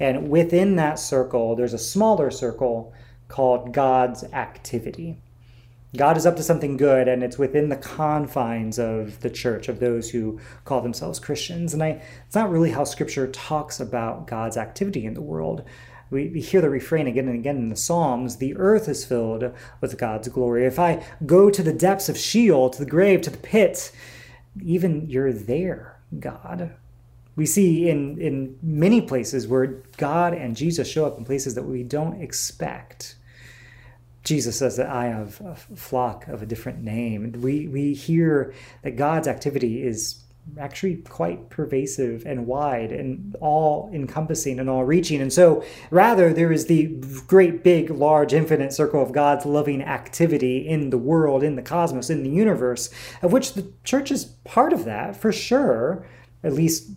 And 0.01 0.29
within 0.29 0.77
that 0.77 0.99
circle, 0.99 1.55
there's 1.55 1.75
a 1.75 1.79
smaller 1.79 2.31
circle 2.31 2.93
called 3.29 3.73
God's 3.73 4.25
activity. 4.25 5.19
God 5.97 6.17
is 6.17 6.27
up 6.27 6.37
to 6.37 6.43
something 6.43 6.77
good, 6.77 7.09
and 7.09 7.23
it's 7.23 7.39
within 7.39 7.69
the 7.69 7.77
confines 7.77 8.79
of 8.79 9.21
the 9.21 9.31
church, 9.31 9.69
of 9.69 9.81
those 9.81 10.11
who 10.11 10.39
call 10.65 10.83
themselves 10.83 11.19
Christians. 11.19 11.73
And 11.73 11.83
I, 11.83 12.03
it's 12.27 12.35
not 12.35 12.51
really 12.51 12.71
how 12.71 12.85
Scripture 12.85 13.27
talks 13.29 13.81
about 13.81 14.27
God's 14.27 14.59
activity 14.59 15.07
in 15.07 15.15
the 15.15 15.23
world. 15.23 15.65
We, 16.11 16.29
we 16.29 16.41
hear 16.41 16.61
the 16.61 16.71
refrain 16.71 17.07
again 17.07 17.29
and 17.29 17.39
again 17.39 17.57
in 17.57 17.69
the 17.69 17.77
Psalms 17.77 18.37
the 18.37 18.57
earth 18.57 18.89
is 18.89 19.05
filled 19.05 19.53
with 19.81 19.99
God's 19.99 20.29
glory. 20.29 20.67
If 20.67 20.79
I 20.79 21.05
go 21.27 21.51
to 21.51 21.63
the 21.63 21.73
depths 21.73 22.09
of 22.09 22.17
Sheol, 22.19 22.71
to 22.71 22.79
the 22.79 22.91
grave, 22.91 23.23
to 23.23 23.31
the 23.31 23.39
pit, 23.39 23.93
even 24.63 25.09
you're 25.09 25.33
there, 25.33 26.01
God. 26.19 26.75
We 27.39 27.47
see 27.47 27.89
in, 27.89 28.21
in 28.21 28.59
many 28.63 29.01
places 29.01 29.47
where 29.47 29.81
God 29.97 30.35
and 30.35 30.57
Jesus 30.57 30.91
show 30.91 31.07
up 31.07 31.19
in 31.19 31.25
places 31.25 31.55
that 31.55 31.63
we 31.63 31.85
don't 31.85 32.21
expect. 32.21 33.15
Jesus 34.25 34.59
says 34.59 34.77
that 34.77 34.89
I 34.89 35.05
have 35.05 35.41
a 35.43 35.55
flock 35.55 36.27
of 36.27 36.43
a 36.43 36.47
different 36.47 36.83
name. 36.83 37.31
We, 37.41 37.69
we 37.69 37.95
hear 37.95 38.53
that 38.83 38.97
God's 38.97 39.29
activity 39.29 39.87
is 39.87 40.25
actually 40.59 40.97
quite 40.97 41.49
pervasive 41.49 42.25
and 42.27 42.45
wide 42.45 42.91
and 42.91 43.37
all 43.41 43.89
encompassing 43.93 44.59
and 44.59 44.69
all 44.69 44.85
reaching. 44.85 45.21
And 45.21 45.33
so, 45.33 45.63
rather, 45.93 46.33
there 46.33 46.51
is 46.51 46.67
the 46.67 46.87
great, 47.29 47.63
big, 47.63 47.89
large, 47.89 48.35
infinite 48.35 48.73
circle 48.73 49.01
of 49.01 49.13
God's 49.13 49.47
loving 49.47 49.81
activity 49.81 50.67
in 50.67 50.91
the 50.91 50.99
world, 50.99 51.45
in 51.45 51.55
the 51.55 51.63
cosmos, 51.63 52.11
in 52.11 52.25
the 52.25 52.31
universe, 52.31 52.91
of 53.23 53.33
which 53.33 53.55
the 53.55 53.71
church 53.85 54.11
is 54.11 54.25
part 54.43 54.73
of 54.73 54.85
that 54.87 55.15
for 55.15 55.31
sure. 55.31 56.05
At 56.45 56.53
least 56.53 56.91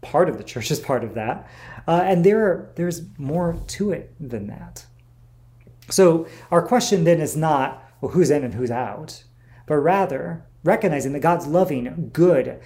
part 0.00 0.28
of 0.28 0.38
the 0.38 0.44
church 0.44 0.70
is 0.70 0.80
part 0.80 1.04
of 1.04 1.14
that. 1.14 1.48
Uh, 1.86 2.02
and 2.04 2.24
there, 2.24 2.70
there's 2.76 3.02
more 3.18 3.56
to 3.68 3.92
it 3.92 4.14
than 4.20 4.46
that. 4.48 4.86
So, 5.88 6.26
our 6.50 6.62
question 6.62 7.04
then 7.04 7.20
is 7.20 7.36
not, 7.36 7.84
well, 8.00 8.12
who's 8.12 8.30
in 8.30 8.44
and 8.44 8.54
who's 8.54 8.70
out, 8.70 9.24
but 9.66 9.76
rather, 9.76 10.44
recognizing 10.64 11.12
that 11.12 11.20
God's 11.20 11.46
loving, 11.46 12.10
good, 12.12 12.60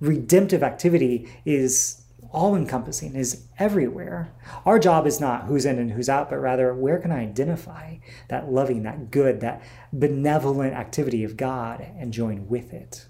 redemptive 0.00 0.62
activity 0.62 1.28
is 1.44 2.00
all 2.32 2.54
encompassing, 2.54 3.16
is 3.16 3.44
everywhere. 3.58 4.32
Our 4.64 4.78
job 4.78 5.06
is 5.06 5.20
not 5.20 5.44
who's 5.44 5.66
in 5.66 5.78
and 5.78 5.90
who's 5.90 6.08
out, 6.08 6.30
but 6.30 6.36
rather 6.36 6.72
where 6.74 6.98
can 6.98 7.10
I 7.10 7.22
identify 7.22 7.96
that 8.28 8.50
loving, 8.50 8.84
that 8.84 9.10
good, 9.10 9.40
that 9.40 9.62
benevolent 9.92 10.74
activity 10.74 11.24
of 11.24 11.36
God 11.36 11.84
and 11.98 12.12
join 12.12 12.48
with 12.48 12.72
it. 12.72 13.06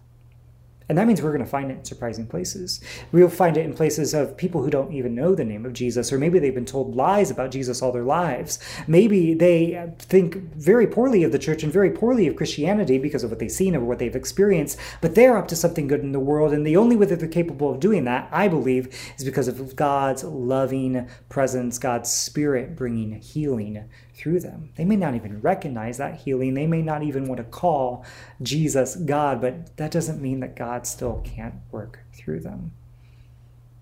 And 0.90 0.98
that 0.98 1.06
means 1.06 1.22
we're 1.22 1.30
going 1.30 1.44
to 1.44 1.48
find 1.48 1.70
it 1.70 1.78
in 1.78 1.84
surprising 1.84 2.26
places. 2.26 2.80
We'll 3.12 3.28
find 3.28 3.56
it 3.56 3.64
in 3.64 3.74
places 3.74 4.12
of 4.12 4.36
people 4.36 4.64
who 4.64 4.70
don't 4.70 4.92
even 4.92 5.14
know 5.14 5.36
the 5.36 5.44
name 5.44 5.64
of 5.64 5.72
Jesus, 5.72 6.12
or 6.12 6.18
maybe 6.18 6.40
they've 6.40 6.52
been 6.52 6.64
told 6.64 6.96
lies 6.96 7.30
about 7.30 7.52
Jesus 7.52 7.80
all 7.80 7.92
their 7.92 8.02
lives. 8.02 8.58
Maybe 8.88 9.32
they 9.32 9.76
uh, 9.76 9.86
think 10.00 10.34
very 10.56 10.88
poorly 10.88 11.22
of 11.22 11.30
the 11.30 11.38
church 11.38 11.62
and 11.62 11.72
very 11.72 11.92
poorly 11.92 12.26
of 12.26 12.34
Christianity 12.34 12.98
because 12.98 13.22
of 13.22 13.30
what 13.30 13.38
they've 13.38 13.48
seen 13.52 13.76
or 13.76 13.84
what 13.84 14.00
they've 14.00 14.16
experienced, 14.16 14.80
but 15.00 15.14
they're 15.14 15.38
up 15.38 15.46
to 15.46 15.54
something 15.54 15.86
good 15.86 16.00
in 16.00 16.10
the 16.10 16.18
world. 16.18 16.52
And 16.52 16.66
the 16.66 16.76
only 16.76 16.96
way 16.96 17.06
that 17.06 17.20
they're 17.20 17.28
capable 17.28 17.70
of 17.70 17.78
doing 17.78 18.02
that, 18.06 18.28
I 18.32 18.48
believe, 18.48 18.88
is 19.16 19.24
because 19.24 19.46
of 19.46 19.76
God's 19.76 20.24
loving 20.24 21.08
presence, 21.28 21.78
God's 21.78 22.10
spirit 22.10 22.74
bringing 22.74 23.12
healing 23.20 23.88
through 24.20 24.38
them. 24.38 24.68
They 24.76 24.84
may 24.84 24.96
not 24.96 25.14
even 25.14 25.40
recognize 25.40 25.96
that 25.96 26.20
healing. 26.20 26.52
They 26.52 26.66
may 26.66 26.82
not 26.82 27.02
even 27.02 27.24
want 27.24 27.38
to 27.38 27.44
call 27.44 28.04
Jesus 28.42 28.94
God, 28.96 29.40
but 29.40 29.74
that 29.78 29.90
doesn't 29.90 30.20
mean 30.20 30.40
that 30.40 30.54
God 30.56 30.86
still 30.86 31.22
can't 31.24 31.54
work 31.72 32.00
through 32.12 32.40
them. 32.40 32.72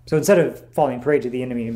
So 0.05 0.15
instead 0.15 0.39
of 0.39 0.73
falling 0.73 1.01
prey 1.01 1.19
to 1.19 1.29
the 1.29 1.43
enemy 1.43 1.69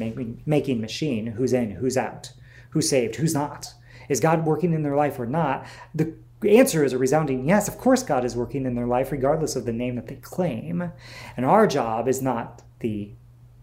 making, 0.46 0.80
machine, 0.80 1.28
who's 1.28 1.52
in, 1.52 1.72
who's 1.72 1.98
out, 1.98 2.32
who's 2.70 2.90
saved, 2.90 3.18
who's 3.18 3.34
not, 3.34 3.74
is 4.08 4.22
God 4.22 4.46
working 4.46 4.72
in 4.72 4.84
their 4.84 4.96
life 4.96 5.20
or 5.20 5.26
not? 5.26 5.68
The 5.94 6.16
answer 6.48 6.86
is 6.86 6.94
a 6.94 6.98
resounding 6.98 7.48
yes. 7.48 7.68
Of 7.68 7.78
course, 7.78 8.02
God 8.02 8.24
is 8.24 8.36
working 8.36 8.66
in 8.66 8.76
their 8.76 8.88
life, 8.88 9.12
regardless 9.12 9.58
of 9.58 9.66
the 9.66 9.74
name 9.74 9.96
that 9.96 10.08
they 10.08 10.16
claim. 10.16 10.92
And 11.36 11.46
our 11.46 11.68
job 11.68 12.08
is 12.08 12.22
not 12.22 12.62
the 12.80 13.12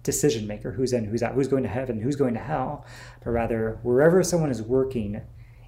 decision 0.02 0.46
maker 0.46 0.72
who's 0.72 0.92
in, 0.92 1.04
who's 1.04 1.22
out, 1.22 1.34
who's 1.34 1.48
going 1.48 1.62
to 1.62 1.68
heaven, 1.68 2.00
who's 2.00 2.16
going 2.16 2.34
to 2.34 2.40
hell, 2.40 2.84
but 3.22 3.30
rather 3.30 3.78
wherever 3.82 4.22
someone 4.22 4.50
is 4.50 4.62
working 4.62 5.20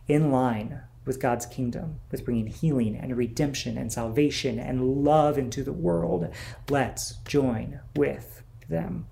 in 0.09 0.31
line 0.31 0.81
with 1.05 1.21
God's 1.21 1.47
kingdom, 1.47 2.01
with 2.11 2.25
bringing 2.25 2.47
healing 2.47 2.97
and 2.97 3.17
redemption 3.17 3.77
and 3.77 3.93
salvation 3.93 4.59
and 4.59 5.05
love 5.05 5.37
into 5.37 5.63
the 5.65 5.73
world, 5.73 6.33
let's 6.69 7.15
join 7.27 7.81
with 7.97 8.43
them. 8.69 9.07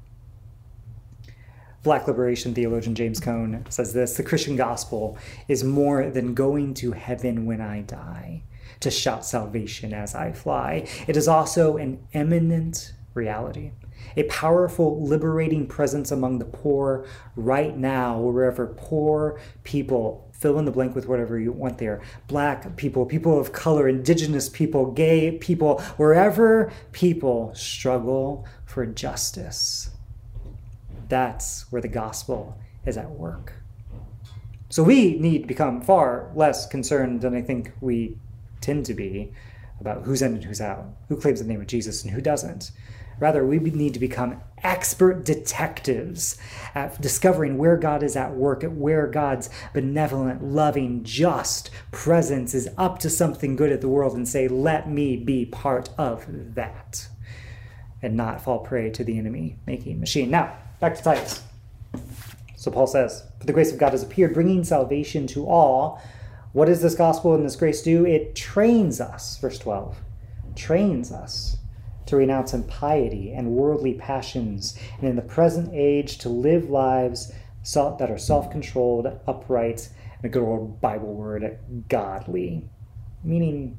Black 1.82 2.06
liberation 2.06 2.54
theologian 2.54 2.94
James 2.94 3.20
Cone 3.20 3.64
says 3.70 3.94
this 3.94 4.16
The 4.16 4.22
Christian 4.22 4.54
gospel 4.54 5.16
is 5.48 5.64
more 5.64 6.10
than 6.10 6.34
going 6.34 6.74
to 6.74 6.92
heaven 6.92 7.46
when 7.46 7.60
I 7.60 7.80
die, 7.80 8.42
to 8.80 8.90
shout 8.90 9.24
salvation 9.24 9.94
as 9.94 10.14
I 10.14 10.32
fly. 10.32 10.86
It 11.06 11.16
is 11.16 11.26
also 11.26 11.78
an 11.78 12.06
eminent 12.12 12.92
reality 13.14 13.72
a 14.16 14.24
powerful, 14.24 15.02
liberating 15.02 15.66
presence 15.66 16.10
among 16.10 16.38
the 16.38 16.44
poor 16.44 17.06
right 17.36 17.76
now, 17.76 18.18
wherever 18.18 18.66
poor 18.66 19.40
people 19.64 20.30
fill 20.32 20.58
in 20.58 20.64
the 20.64 20.70
blank 20.70 20.94
with 20.94 21.06
whatever 21.06 21.38
you 21.38 21.52
want 21.52 21.76
there 21.76 22.00
black 22.26 22.76
people, 22.76 23.04
people 23.04 23.38
of 23.38 23.52
color, 23.52 23.88
indigenous 23.88 24.48
people, 24.48 24.90
gay 24.90 25.32
people, 25.32 25.80
wherever 25.96 26.72
people 26.92 27.54
struggle 27.54 28.46
for 28.64 28.86
justice. 28.86 29.90
That's 31.08 31.70
where 31.70 31.82
the 31.82 31.88
gospel 31.88 32.58
is 32.86 32.96
at 32.96 33.10
work. 33.10 33.52
So 34.70 34.84
we 34.84 35.18
need 35.18 35.42
to 35.42 35.48
become 35.48 35.82
far 35.82 36.30
less 36.34 36.66
concerned 36.66 37.20
than 37.22 37.34
I 37.34 37.42
think 37.42 37.72
we 37.80 38.16
tend 38.60 38.86
to 38.86 38.94
be 38.94 39.32
about 39.80 40.04
who's 40.04 40.22
in 40.22 40.34
and 40.34 40.44
who's 40.44 40.60
out, 40.60 40.86
who 41.08 41.16
claims 41.16 41.40
the 41.40 41.46
name 41.46 41.60
of 41.60 41.66
Jesus 41.66 42.04
and 42.04 42.12
who 42.12 42.20
doesn't. 42.20 42.70
Rather, 43.20 43.44
we 43.44 43.58
need 43.58 43.92
to 43.92 44.00
become 44.00 44.40
expert 44.62 45.24
detectives 45.24 46.38
at 46.74 47.00
discovering 47.00 47.58
where 47.58 47.76
God 47.76 48.02
is 48.02 48.16
at 48.16 48.34
work, 48.34 48.64
at 48.64 48.72
where 48.72 49.06
God's 49.06 49.50
benevolent, 49.74 50.42
loving, 50.42 51.04
just 51.04 51.70
presence 51.92 52.54
is 52.54 52.68
up 52.76 52.98
to 53.00 53.10
something 53.10 53.56
good 53.56 53.70
at 53.70 53.82
the 53.82 53.88
world, 53.88 54.14
and 54.14 54.26
say, 54.26 54.48
Let 54.48 54.88
me 54.88 55.16
be 55.16 55.44
part 55.44 55.90
of 55.98 56.54
that. 56.54 57.08
And 58.02 58.16
not 58.16 58.40
fall 58.40 58.60
prey 58.60 58.90
to 58.90 59.04
the 59.04 59.18
enemy 59.18 59.58
making 59.66 60.00
machine. 60.00 60.30
Now, 60.30 60.56
back 60.80 60.94
to 60.96 61.02
Titus. 61.02 61.42
So 62.56 62.70
Paul 62.70 62.86
says, 62.86 63.22
For 63.38 63.46
the 63.46 63.52
grace 63.52 63.70
of 63.70 63.78
God 63.78 63.92
has 63.92 64.02
appeared, 64.02 64.32
bringing 64.32 64.64
salvation 64.64 65.26
to 65.28 65.46
all. 65.46 66.02
What 66.52 66.66
does 66.66 66.82
this 66.82 66.94
gospel 66.94 67.34
and 67.34 67.44
this 67.44 67.54
grace 67.54 67.82
do? 67.82 68.04
It 68.06 68.34
trains 68.34 69.00
us, 69.00 69.38
verse 69.38 69.58
12, 69.58 69.96
trains 70.56 71.12
us 71.12 71.58
to 72.06 72.16
renounce 72.16 72.54
impiety 72.54 73.32
and 73.32 73.52
worldly 73.52 73.94
passions, 73.94 74.78
and 74.98 75.08
in 75.08 75.16
the 75.16 75.22
present 75.22 75.70
age 75.72 76.18
to 76.18 76.28
live 76.28 76.70
lives 76.70 77.32
that 77.74 78.10
are 78.10 78.18
self 78.18 78.50
controlled, 78.50 79.06
upright, 79.26 79.90
and 80.16 80.24
a 80.24 80.28
good 80.28 80.42
old 80.42 80.80
Bible 80.80 81.14
word, 81.14 81.58
godly. 81.88 82.68
Meaning, 83.22 83.78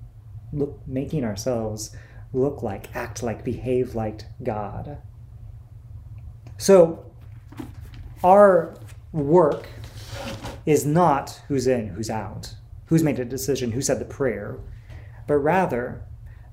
look, 0.54 0.80
making 0.88 1.24
ourselves 1.24 1.96
look 2.34 2.64
like, 2.64 2.96
act 2.96 3.24
like, 3.24 3.44
behave 3.44 3.96
like 3.96 4.22
God. 4.44 4.98
So, 6.58 7.12
our 8.24 8.76
work 9.12 9.68
is 10.66 10.86
not 10.86 11.42
who's 11.48 11.68
in, 11.68 11.88
who's 11.88 12.10
out, 12.10 12.56
who's 12.86 13.04
made 13.04 13.20
a 13.20 13.26
decision, 13.26 13.72
who 13.72 13.82
said 13.82 14.00
the 14.00 14.06
prayer, 14.06 14.60
but 15.28 15.38
rather 15.38 16.04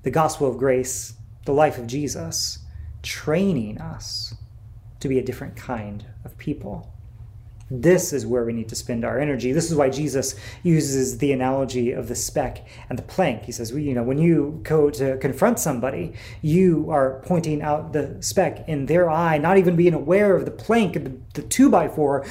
the 0.03 0.11
gospel 0.11 0.49
of 0.49 0.57
grace 0.57 1.13
the 1.45 1.53
life 1.53 1.77
of 1.77 1.87
Jesus, 1.87 2.59
training 3.01 3.79
us 3.79 4.33
to 4.99 5.07
be 5.07 5.19
a 5.19 5.23
different 5.23 5.55
kind 5.55 6.05
of 6.25 6.37
people. 6.37 6.93
This 7.71 8.13
is 8.13 8.25
where 8.25 8.45
we 8.45 8.53
need 8.53 8.69
to 8.69 8.75
spend 8.75 9.05
our 9.05 9.19
energy. 9.19 9.51
This 9.51 9.69
is 9.69 9.77
why 9.77 9.91
Jesus 9.91 10.33
uses 10.63 11.19
the 11.19 11.31
analogy 11.31 11.91
of 11.91 12.07
the 12.07 12.15
speck 12.15 12.65
and 12.89 12.97
the 12.97 13.03
plank. 13.03 13.43
He 13.43 13.51
says, 13.51 13.71
well, 13.71 13.81
you 13.81 13.93
know, 13.93 14.01
when 14.01 14.17
you 14.17 14.59
go 14.63 14.89
to 14.89 15.17
confront 15.17 15.59
somebody, 15.59 16.13
you 16.41 16.89
are 16.89 17.21
pointing 17.25 17.61
out 17.61 17.93
the 17.93 18.17
speck 18.21 18.67
in 18.67 18.87
their 18.87 19.07
eye, 19.07 19.37
not 19.37 19.59
even 19.59 19.75
being 19.75 19.93
aware 19.93 20.35
of 20.35 20.45
the 20.45 20.51
plank, 20.51 20.93
the, 20.93 21.15
the 21.35 21.43
two 21.43 21.69
by 21.69 21.87
four 21.87 22.25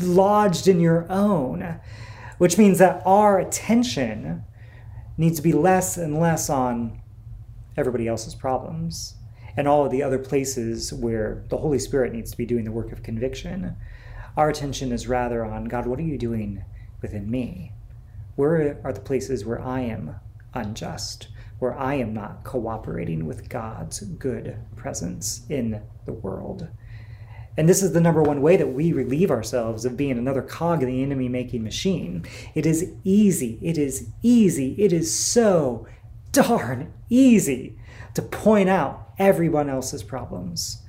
lodged 0.00 0.68
in 0.68 0.78
your 0.78 1.10
own, 1.10 1.80
which 2.38 2.56
means 2.56 2.78
that 2.78 3.02
our 3.04 3.40
attention 3.40 4.44
needs 5.18 5.36
to 5.36 5.42
be 5.42 5.52
less 5.52 5.96
and 5.96 6.20
less 6.20 6.48
on 6.48 7.00
everybody 7.76 8.08
else's 8.08 8.34
problems 8.34 9.14
and 9.56 9.68
all 9.68 9.84
of 9.84 9.90
the 9.90 10.02
other 10.02 10.18
places 10.18 10.92
where 10.92 11.44
the 11.48 11.56
Holy 11.56 11.78
Spirit 11.78 12.12
needs 12.12 12.30
to 12.30 12.36
be 12.36 12.46
doing 12.46 12.64
the 12.64 12.72
work 12.72 12.92
of 12.92 13.02
conviction. 13.02 13.76
Our 14.36 14.48
attention 14.50 14.90
is 14.90 15.06
rather 15.06 15.44
on 15.44 15.66
God, 15.66 15.86
what 15.86 15.98
are 15.98 16.02
you 16.02 16.18
doing 16.18 16.64
within 17.02 17.30
me? 17.30 17.72
Where 18.36 18.80
are 18.82 18.92
the 18.92 19.00
places 19.00 19.44
where 19.44 19.60
I 19.60 19.80
am 19.82 20.16
unjust, 20.54 21.28
where 21.60 21.78
I 21.78 21.94
am 21.94 22.12
not 22.12 22.42
cooperating 22.42 23.26
with 23.26 23.48
God's 23.48 24.00
good 24.00 24.56
presence 24.74 25.42
in 25.48 25.80
the 26.04 26.12
world? 26.12 26.68
And 27.56 27.68
this 27.68 27.84
is 27.84 27.92
the 27.92 28.00
number 28.00 28.20
one 28.20 28.42
way 28.42 28.56
that 28.56 28.72
we 28.72 28.92
relieve 28.92 29.30
ourselves 29.30 29.84
of 29.84 29.96
being 29.96 30.18
another 30.18 30.42
cog 30.42 30.82
in 30.82 30.88
the 30.88 31.04
enemy 31.04 31.28
making 31.28 31.62
machine. 31.62 32.26
It 32.56 32.66
is 32.66 32.90
easy. 33.04 33.60
It 33.62 33.78
is 33.78 34.08
easy. 34.22 34.74
It 34.76 34.92
is 34.92 35.16
so 35.16 35.86
darn 36.34 36.92
easy 37.08 37.78
to 38.14 38.22
point 38.22 38.68
out 38.68 39.12
everyone 39.18 39.70
else's 39.70 40.02
problems. 40.02 40.82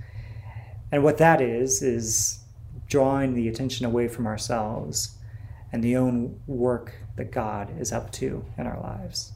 And 0.92 1.04
what 1.04 1.18
that 1.18 1.42
is, 1.42 1.82
is 1.82 2.40
drawing 2.88 3.34
the 3.34 3.48
attention 3.48 3.86
away 3.86 4.08
from 4.08 4.28
ourselves 4.28 5.18
and 5.72 5.84
the 5.84 5.96
own 5.96 6.40
work 6.48 6.94
that 7.16 7.32
God 7.32 7.80
is 7.80 7.92
up 7.92 8.12
to 8.14 8.46
in 8.58 8.68
our 8.68 8.80
lives. 8.80 9.34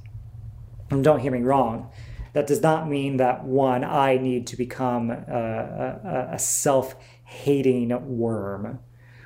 And 0.89 1.03
don't 1.03 1.19
hear 1.19 1.31
me 1.31 1.41
wrong, 1.41 1.91
that 2.33 2.47
does 2.47 2.61
not 2.61 2.87
mean 2.87 3.17
that 3.17 3.43
one, 3.43 3.83
I 3.83 4.17
need 4.17 4.47
to 4.47 4.57
become 4.57 5.09
a, 5.11 5.15
a, 5.15 6.29
a 6.33 6.39
self 6.39 6.95
hating 7.23 8.17
worm 8.17 8.79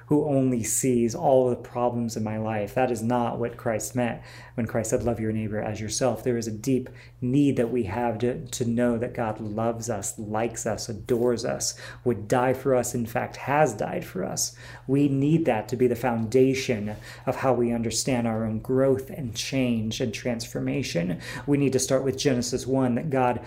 who 0.07 0.25
only 0.25 0.63
sees 0.63 1.15
all 1.15 1.49
the 1.49 1.55
problems 1.55 2.15
in 2.15 2.23
my 2.23 2.37
life. 2.37 2.73
That 2.73 2.91
is 2.91 3.01
not 3.01 3.39
what 3.39 3.57
Christ 3.57 3.95
meant 3.95 4.21
when 4.55 4.67
Christ 4.67 4.91
said, 4.91 5.03
Love 5.03 5.19
your 5.19 5.31
neighbor 5.31 5.61
as 5.61 5.79
yourself. 5.79 6.23
There 6.23 6.37
is 6.37 6.47
a 6.47 6.51
deep 6.51 6.89
need 7.21 7.55
that 7.57 7.71
we 7.71 7.83
have 7.83 8.19
to, 8.19 8.45
to 8.45 8.65
know 8.65 8.97
that 8.97 9.13
God 9.13 9.39
loves 9.39 9.89
us, 9.89 10.17
likes 10.19 10.65
us, 10.65 10.89
adores 10.89 11.45
us, 11.45 11.75
would 12.03 12.27
die 12.27 12.53
for 12.53 12.75
us, 12.75 12.93
in 12.93 13.05
fact, 13.05 13.37
has 13.37 13.73
died 13.73 14.05
for 14.05 14.23
us. 14.23 14.55
We 14.87 15.07
need 15.07 15.45
that 15.45 15.67
to 15.69 15.75
be 15.75 15.87
the 15.87 15.95
foundation 15.95 16.95
of 17.25 17.37
how 17.37 17.53
we 17.53 17.71
understand 17.71 18.27
our 18.27 18.45
own 18.45 18.59
growth 18.59 19.09
and 19.09 19.35
change 19.35 20.01
and 20.01 20.13
transformation. 20.13 21.21
We 21.47 21.57
need 21.57 21.73
to 21.73 21.79
start 21.79 22.03
with 22.03 22.17
Genesis 22.17 22.67
1 22.67 22.95
that 22.95 23.09
God 23.09 23.41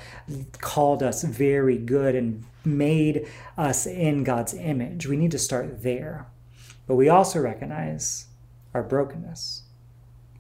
called 0.59 1.03
us 1.03 1.23
very 1.23 1.79
good 1.79 2.15
and 2.15 2.45
made 2.65 3.29
us 3.57 3.87
in 3.87 4.25
God's 4.25 4.55
image. 4.55 5.07
We 5.07 5.17
need 5.17 5.31
to 5.31 5.39
start 5.39 5.83
there. 5.83 6.27
But 6.87 6.97
we 6.97 7.09
also 7.09 7.41
recognize 7.41 8.27
our 8.75 8.83
brokenness. 8.83 9.63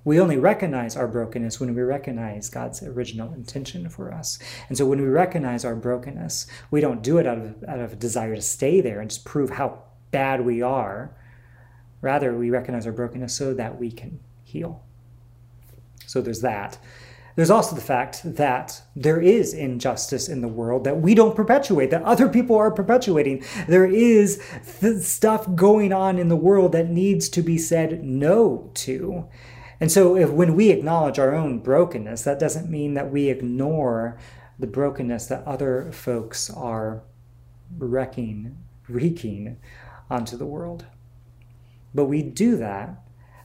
We 0.05 0.21
only 0.21 0.37
recognize 0.37 0.97
our 0.97 1.09
brokenness 1.09 1.59
when 1.59 1.75
we 1.75 1.83
recognize 1.83 2.49
God's 2.49 2.81
original 2.83 3.33
intention 3.33 3.89
for 3.89 4.13
us. 4.13 4.39
And 4.69 4.79
so 4.79 4.87
when 4.87 5.01
we 5.01 5.09
recognize 5.09 5.65
our 5.65 5.75
brokenness, 5.75 6.47
we 6.71 6.81
don't 6.81 7.03
do 7.03 7.19
it 7.19 7.27
out 7.27 7.39
of, 7.39 7.65
out 7.67 7.81
of 7.81 7.95
a 7.95 7.97
desire 7.97 8.37
to 8.37 8.43
stay 8.43 8.81
there 8.81 9.01
and 9.01 9.11
just 9.11 9.25
prove 9.25 9.51
how 9.51 9.83
bad 10.13 10.45
we 10.45 10.63
are. 10.63 11.11
Rather, 12.03 12.37
we 12.37 12.51
recognize 12.51 12.87
our 12.87 12.93
brokenness 12.93 13.35
so 13.35 13.53
that 13.55 13.81
we 13.81 13.91
can 13.91 14.21
heal. 14.45 14.85
So 16.07 16.21
there's 16.21 16.43
that. 16.43 16.79
There's 17.37 17.51
also 17.51 17.77
the 17.77 17.83
fact 17.83 18.23
that 18.25 18.81
there 18.97 19.21
is 19.21 19.53
injustice 19.53 20.27
in 20.27 20.41
the 20.41 20.49
world 20.49 20.85
that 20.85 21.03
we 21.03 21.15
don't 21.15 21.37
perpetuate, 21.37 21.91
that 21.91 22.03
other 22.03 22.31
people 22.31 22.57
are 22.57 22.71
perpetuating. 22.71 23.45
There 23.69 23.85
is 23.85 24.43
th- 24.81 25.03
stuff 25.03 25.55
going 25.55 25.93
on 25.93 26.19
in 26.19 26.29
the 26.29 26.37
world 26.37 26.73
that 26.73 26.89
needs 26.89 27.29
to 27.29 27.43
be 27.43 27.59
said 27.59 28.03
no 28.03 28.71
to. 28.75 29.29
And 29.79 29.93
so, 29.93 30.17
if 30.17 30.31
when 30.31 30.57
we 30.57 30.71
acknowledge 30.71 31.19
our 31.19 31.35
own 31.35 31.59
brokenness, 31.59 32.23
that 32.23 32.39
doesn't 32.39 32.71
mean 32.71 32.95
that 32.95 33.13
we 33.13 33.29
ignore 33.29 34.19
the 34.59 34.67
brokenness 34.67 35.27
that 35.27 35.45
other 35.45 35.93
folks 35.93 36.49
are 36.49 37.03
wrecking, 37.77 38.57
wreaking 38.89 39.59
onto 40.09 40.39
the 40.39 40.47
world. 40.47 40.87
But 41.95 42.07
we 42.07 42.23
do 42.23 42.57
that, 42.57 43.03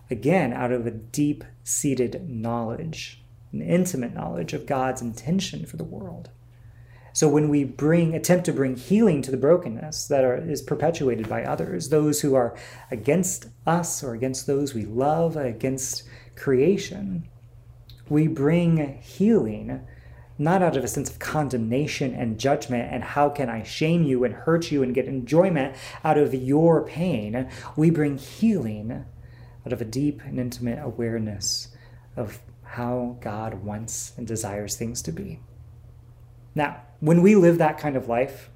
again, 0.09 0.53
out 0.53 0.71
of 0.71 0.87
a 0.87 0.91
deep 0.91 1.43
seated 1.65 2.29
knowledge 2.29 3.20
an 3.51 3.61
intimate 3.61 4.13
knowledge 4.13 4.53
of 4.53 4.65
God's 4.65 5.01
intention 5.01 5.65
for 5.65 5.77
the 5.77 5.83
world. 5.83 6.29
So 7.13 7.27
when 7.27 7.49
we 7.49 7.65
bring 7.65 8.15
attempt 8.15 8.45
to 8.45 8.53
bring 8.53 8.75
healing 8.77 9.21
to 9.23 9.31
the 9.31 9.37
brokenness 9.37 10.07
that 10.07 10.23
are, 10.23 10.37
is 10.37 10.61
perpetuated 10.61 11.27
by 11.27 11.43
others, 11.43 11.89
those 11.89 12.21
who 12.21 12.35
are 12.35 12.55
against 12.89 13.47
us 13.67 14.03
or 14.03 14.13
against 14.13 14.47
those 14.47 14.73
we 14.73 14.85
love, 14.85 15.35
against 15.35 16.03
creation, 16.35 17.27
we 18.07 18.27
bring 18.27 18.99
healing 19.01 19.81
not 20.37 20.63
out 20.63 20.75
of 20.75 20.83
a 20.83 20.87
sense 20.87 21.09
of 21.09 21.19
condemnation 21.19 22.15
and 22.15 22.39
judgment 22.39 22.91
and 22.91 23.03
how 23.03 23.29
can 23.29 23.49
I 23.49 23.61
shame 23.63 24.03
you 24.03 24.23
and 24.23 24.33
hurt 24.33 24.71
you 24.71 24.81
and 24.81 24.95
get 24.95 25.05
enjoyment 25.05 25.75
out 26.03 26.17
of 26.17 26.33
your 26.33 26.85
pain. 26.85 27.49
We 27.75 27.91
bring 27.91 28.17
healing 28.17 29.05
out 29.65 29.73
of 29.73 29.81
a 29.81 29.85
deep 29.85 30.21
and 30.23 30.39
intimate 30.39 30.79
awareness 30.81 31.67
of 32.15 32.39
how 32.71 33.17
God 33.19 33.65
wants 33.65 34.13
and 34.15 34.25
desires 34.25 34.77
things 34.77 35.01
to 35.01 35.11
be. 35.11 35.41
Now, 36.55 36.83
when 37.01 37.21
we 37.21 37.35
live 37.35 37.57
that 37.57 37.77
kind 37.77 37.97
of 37.97 38.07
life, 38.07 38.49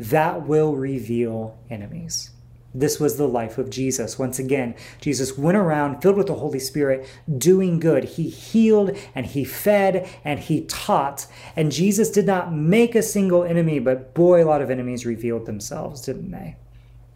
that 0.00 0.48
will 0.48 0.74
reveal 0.74 1.56
enemies. 1.70 2.30
This 2.74 2.98
was 2.98 3.16
the 3.16 3.28
life 3.28 3.58
of 3.58 3.70
Jesus. 3.70 4.18
Once 4.18 4.40
again, 4.40 4.74
Jesus 5.00 5.38
went 5.38 5.56
around 5.56 6.00
filled 6.00 6.16
with 6.16 6.26
the 6.26 6.34
Holy 6.34 6.58
Spirit, 6.58 7.06
doing 7.38 7.78
good. 7.78 8.02
He 8.04 8.28
healed 8.30 8.96
and 9.14 9.26
he 9.26 9.44
fed 9.44 10.08
and 10.24 10.40
he 10.40 10.64
taught. 10.64 11.28
And 11.54 11.70
Jesus 11.70 12.10
did 12.10 12.26
not 12.26 12.52
make 12.52 12.96
a 12.96 13.02
single 13.02 13.44
enemy, 13.44 13.78
but 13.78 14.12
boy, 14.12 14.42
a 14.42 14.46
lot 14.46 14.62
of 14.62 14.70
enemies 14.70 15.06
revealed 15.06 15.46
themselves, 15.46 16.00
didn't 16.00 16.32
they? 16.32 16.56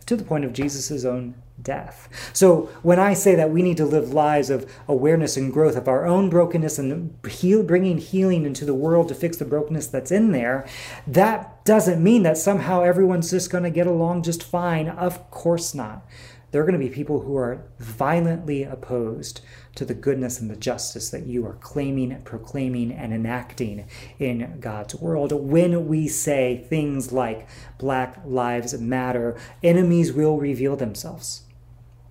To 0.06 0.16
the 0.16 0.24
point 0.24 0.44
of 0.44 0.52
Jesus' 0.52 1.04
own 1.04 1.34
death. 1.60 2.08
So 2.32 2.68
when 2.82 2.98
I 2.98 3.14
say 3.14 3.34
that 3.34 3.50
we 3.50 3.62
need 3.62 3.76
to 3.78 3.84
live 3.84 4.12
lives 4.12 4.50
of 4.50 4.70
awareness 4.86 5.36
and 5.36 5.52
growth 5.52 5.76
of 5.76 5.88
our 5.88 6.06
own 6.06 6.30
brokenness 6.30 6.78
and 6.78 7.18
heal, 7.28 7.62
bringing 7.62 7.98
healing 7.98 8.44
into 8.44 8.64
the 8.64 8.74
world 8.74 9.08
to 9.08 9.14
fix 9.14 9.36
the 9.36 9.44
brokenness 9.44 9.88
that's 9.88 10.12
in 10.12 10.32
there, 10.32 10.66
that 11.06 11.64
doesn't 11.64 12.02
mean 12.02 12.22
that 12.22 12.38
somehow 12.38 12.82
everyone's 12.82 13.30
just 13.30 13.50
going 13.50 13.64
to 13.64 13.70
get 13.70 13.86
along 13.86 14.22
just 14.22 14.42
fine. 14.42 14.88
Of 14.88 15.30
course 15.30 15.74
not. 15.74 16.06
There 16.52 16.62
are 16.62 16.64
going 16.64 16.78
to 16.78 16.86
be 16.86 16.94
people 16.94 17.20
who 17.20 17.36
are 17.36 17.66
violently 17.78 18.62
opposed 18.62 19.40
to 19.76 19.84
the 19.84 19.94
goodness 19.94 20.40
and 20.40 20.50
the 20.50 20.56
justice 20.56 21.10
that 21.10 21.26
you 21.26 21.46
are 21.46 21.58
claiming, 21.60 22.20
proclaiming, 22.22 22.90
and 22.90 23.12
enacting 23.12 23.86
in 24.18 24.58
God's 24.58 24.94
world. 24.96 25.32
When 25.32 25.86
we 25.86 26.08
say 26.08 26.64
things 26.68 27.12
like 27.12 27.48
Black 27.78 28.20
Lives 28.24 28.78
Matter, 28.80 29.36
enemies 29.62 30.12
will 30.12 30.38
reveal 30.38 30.76
themselves 30.76 31.42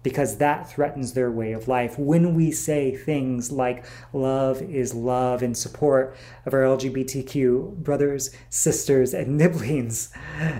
because 0.06 0.38
that 0.38 0.70
threatens 0.70 1.14
their 1.14 1.32
way 1.32 1.52
of 1.52 1.68
life. 1.68 1.98
When 1.98 2.36
we 2.36 2.52
say 2.52 2.96
things 2.96 3.52
like 3.52 3.84
love 4.14 4.62
is 4.62 4.94
love 4.94 5.42
in 5.42 5.56
support 5.56 6.16
of 6.46 6.54
our 6.54 6.62
LGBTQ 6.62 7.78
brothers, 7.78 8.30
sisters, 8.52 9.16
and 9.16 9.36
nibblings, 9.40 10.14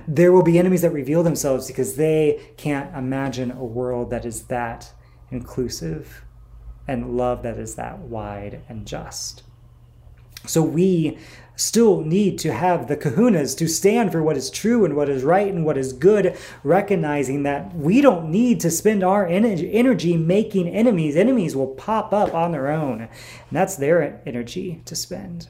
there 0.08 0.32
will 0.32 0.42
be 0.42 0.58
enemies 0.58 0.82
that 0.82 0.90
reveal 0.90 1.22
themselves 1.22 1.68
because 1.68 1.94
they 1.94 2.54
can't 2.56 2.92
imagine 2.96 3.52
a 3.52 3.64
world 3.64 4.10
that 4.10 4.24
is 4.24 4.46
that 4.46 4.92
inclusive 5.30 6.25
and 6.88 7.16
love 7.16 7.42
that 7.42 7.58
is 7.58 7.74
that 7.74 7.98
wide 7.98 8.62
and 8.68 8.86
just. 8.86 9.42
So 10.46 10.62
we 10.62 11.18
still 11.56 12.02
need 12.02 12.38
to 12.38 12.52
have 12.52 12.86
the 12.86 12.96
kahunas 12.96 13.56
to 13.56 13.66
stand 13.66 14.12
for 14.12 14.22
what 14.22 14.36
is 14.36 14.50
true 14.50 14.84
and 14.84 14.94
what 14.94 15.08
is 15.08 15.24
right 15.24 15.52
and 15.52 15.64
what 15.64 15.78
is 15.78 15.92
good, 15.92 16.36
recognizing 16.62 17.42
that 17.42 17.74
we 17.74 18.00
don't 18.00 18.30
need 18.30 18.60
to 18.60 18.70
spend 18.70 19.02
our 19.02 19.26
energy 19.26 20.16
making 20.16 20.68
enemies. 20.68 21.16
Enemies 21.16 21.56
will 21.56 21.74
pop 21.74 22.12
up 22.12 22.34
on 22.34 22.52
their 22.52 22.68
own, 22.68 23.00
and 23.00 23.10
that's 23.50 23.76
their 23.76 24.22
energy 24.26 24.82
to 24.84 24.94
spend. 24.94 25.48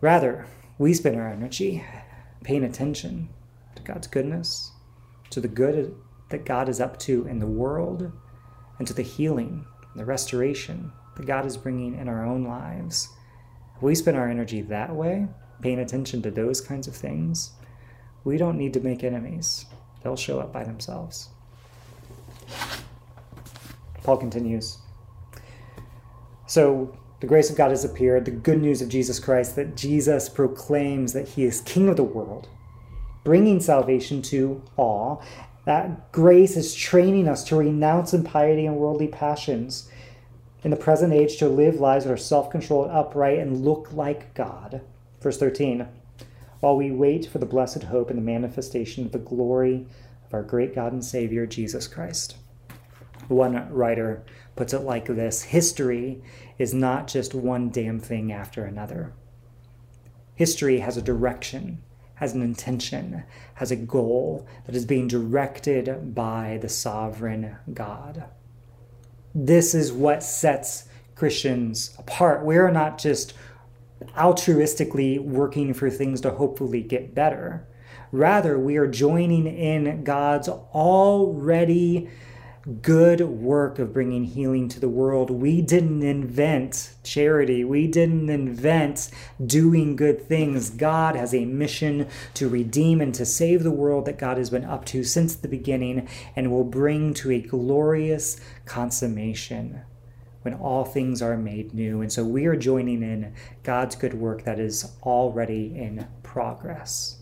Rather, 0.00 0.46
we 0.78 0.94
spend 0.94 1.16
our 1.16 1.28
energy 1.28 1.84
paying 2.42 2.64
attention 2.64 3.28
to 3.74 3.82
God's 3.82 4.06
goodness, 4.06 4.72
to 5.30 5.40
the 5.40 5.48
good 5.48 5.94
that 6.30 6.46
God 6.46 6.68
is 6.68 6.80
up 6.80 6.98
to 7.00 7.26
in 7.26 7.38
the 7.40 7.46
world, 7.46 8.12
and 8.78 8.86
to 8.86 8.94
the 8.94 9.02
healing, 9.02 9.66
the 9.96 10.04
restoration 10.04 10.92
that 11.16 11.26
God 11.26 11.46
is 11.46 11.56
bringing 11.56 11.94
in 11.94 12.08
our 12.08 12.24
own 12.24 12.44
lives 12.44 13.08
if 13.76 13.82
we 13.82 13.94
spend 13.94 14.16
our 14.16 14.28
energy 14.28 14.60
that 14.62 14.94
way, 14.94 15.26
paying 15.60 15.80
attention 15.80 16.22
to 16.22 16.30
those 16.30 16.60
kinds 16.60 16.86
of 16.86 16.94
things, 16.94 17.52
we 18.22 18.36
don't 18.36 18.56
need 18.56 18.72
to 18.74 18.80
make 18.80 19.02
enemies. 19.02 19.66
They'll 20.02 20.16
show 20.16 20.38
up 20.38 20.52
by 20.52 20.64
themselves. 20.64 21.28
Paul 24.02 24.18
continues. 24.18 24.78
So, 26.46 26.96
the 27.20 27.26
grace 27.26 27.48
of 27.48 27.56
God 27.56 27.70
has 27.70 27.84
appeared, 27.84 28.26
the 28.26 28.30
good 28.30 28.60
news 28.60 28.82
of 28.82 28.90
Jesus 28.90 29.18
Christ, 29.18 29.56
that 29.56 29.76
Jesus 29.76 30.28
proclaims 30.28 31.14
that 31.14 31.28
he 31.28 31.44
is 31.44 31.62
King 31.62 31.88
of 31.88 31.96
the 31.96 32.04
world, 32.04 32.48
bringing 33.24 33.60
salvation 33.60 34.20
to 34.22 34.62
all. 34.76 35.22
That 35.64 36.12
grace 36.12 36.56
is 36.56 36.74
training 36.74 37.26
us 37.26 37.44
to 37.44 37.56
renounce 37.56 38.12
impiety 38.12 38.66
and 38.66 38.76
worldly 38.76 39.08
passions 39.08 39.88
in 40.62 40.70
the 40.70 40.76
present 40.76 41.12
age 41.12 41.36
to 41.38 41.48
live 41.48 41.76
lives 41.76 42.04
that 42.04 42.12
are 42.12 42.16
self 42.16 42.50
controlled, 42.50 42.90
upright, 42.90 43.38
and 43.38 43.64
look 43.64 43.92
like 43.92 44.34
God. 44.34 44.82
Verse 45.20 45.38
13 45.38 45.86
While 46.60 46.76
we 46.76 46.90
wait 46.90 47.26
for 47.26 47.38
the 47.38 47.46
blessed 47.46 47.84
hope 47.84 48.10
and 48.10 48.18
the 48.18 48.22
manifestation 48.22 49.06
of 49.06 49.12
the 49.12 49.18
glory 49.18 49.86
of 50.26 50.34
our 50.34 50.42
great 50.42 50.74
God 50.74 50.92
and 50.92 51.04
Savior, 51.04 51.46
Jesus 51.46 51.86
Christ. 51.86 52.36
One 53.28 53.72
writer 53.72 54.22
puts 54.56 54.74
it 54.74 54.80
like 54.80 55.06
this 55.06 55.42
History 55.42 56.22
is 56.58 56.74
not 56.74 57.08
just 57.08 57.34
one 57.34 57.70
damn 57.70 58.00
thing 58.00 58.32
after 58.32 58.64
another. 58.64 59.12
History 60.34 60.80
has 60.80 60.96
a 60.96 61.02
direction 61.02 61.82
has 62.16 62.32
an 62.32 62.42
intention, 62.42 63.24
has 63.54 63.70
a 63.70 63.76
goal 63.76 64.46
that 64.66 64.74
is 64.74 64.86
being 64.86 65.08
directed 65.08 66.14
by 66.14 66.58
the 66.62 66.68
sovereign 66.68 67.56
God. 67.72 68.24
This 69.34 69.74
is 69.74 69.92
what 69.92 70.22
sets 70.22 70.88
Christians 71.14 71.94
apart. 71.98 72.44
We 72.44 72.56
are 72.56 72.70
not 72.70 72.98
just 72.98 73.34
altruistically 74.16 75.18
working 75.20 75.74
for 75.74 75.90
things 75.90 76.20
to 76.22 76.30
hopefully 76.30 76.82
get 76.82 77.14
better. 77.14 77.66
Rather, 78.12 78.58
we 78.58 78.76
are 78.76 78.86
joining 78.86 79.46
in 79.46 80.04
God's 80.04 80.48
already 80.48 82.08
good 82.82 83.20
work 83.20 83.78
of 83.78 83.92
bringing 83.92 84.24
healing 84.24 84.68
to 84.70 84.80
the 84.80 84.88
world. 84.88 85.30
We 85.30 85.60
didn't 85.60 86.02
invent 86.02 86.94
charity. 87.02 87.62
We 87.62 87.86
didn't 87.86 88.30
invent 88.30 89.10
doing 89.44 89.96
good 89.96 90.26
things. 90.26 90.70
God 90.70 91.14
has 91.14 91.34
a 91.34 91.44
mission 91.44 92.08
to 92.34 92.48
redeem 92.48 93.00
and 93.00 93.14
to 93.14 93.26
save 93.26 93.62
the 93.62 93.70
world 93.70 94.06
that 94.06 94.18
God 94.18 94.38
has 94.38 94.48
been 94.48 94.64
up 94.64 94.84
to 94.86 95.04
since 95.04 95.34
the 95.34 95.48
beginning 95.48 96.08
and 96.34 96.50
will 96.50 96.64
bring 96.64 97.12
to 97.14 97.30
a 97.32 97.40
glorious 97.40 98.40
consummation 98.64 99.82
when 100.40 100.54
all 100.54 100.84
things 100.84 101.20
are 101.20 101.36
made 101.36 101.74
new. 101.74 102.00
And 102.00 102.12
so 102.12 102.24
we 102.24 102.46
are 102.46 102.56
joining 102.56 103.02
in 103.02 103.34
God's 103.62 103.96
good 103.96 104.14
work 104.14 104.44
that 104.44 104.58
is 104.58 104.92
already 105.02 105.74
in 105.76 106.06
progress 106.22 107.18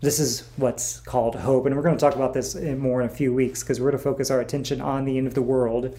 this 0.00 0.18
is 0.18 0.46
what's 0.56 1.00
called 1.00 1.36
hope. 1.36 1.66
And 1.66 1.74
we're 1.74 1.82
going 1.82 1.96
to 1.96 2.00
talk 2.00 2.14
about 2.14 2.34
this 2.34 2.54
more 2.54 3.00
in 3.00 3.06
a 3.06 3.10
few 3.10 3.32
weeks 3.32 3.62
because 3.62 3.80
we're 3.80 3.90
going 3.90 3.98
to 3.98 4.04
focus 4.04 4.30
our 4.30 4.40
attention 4.40 4.80
on 4.80 5.04
the 5.04 5.18
end 5.18 5.26
of 5.26 5.34
the 5.34 5.42
world 5.42 5.96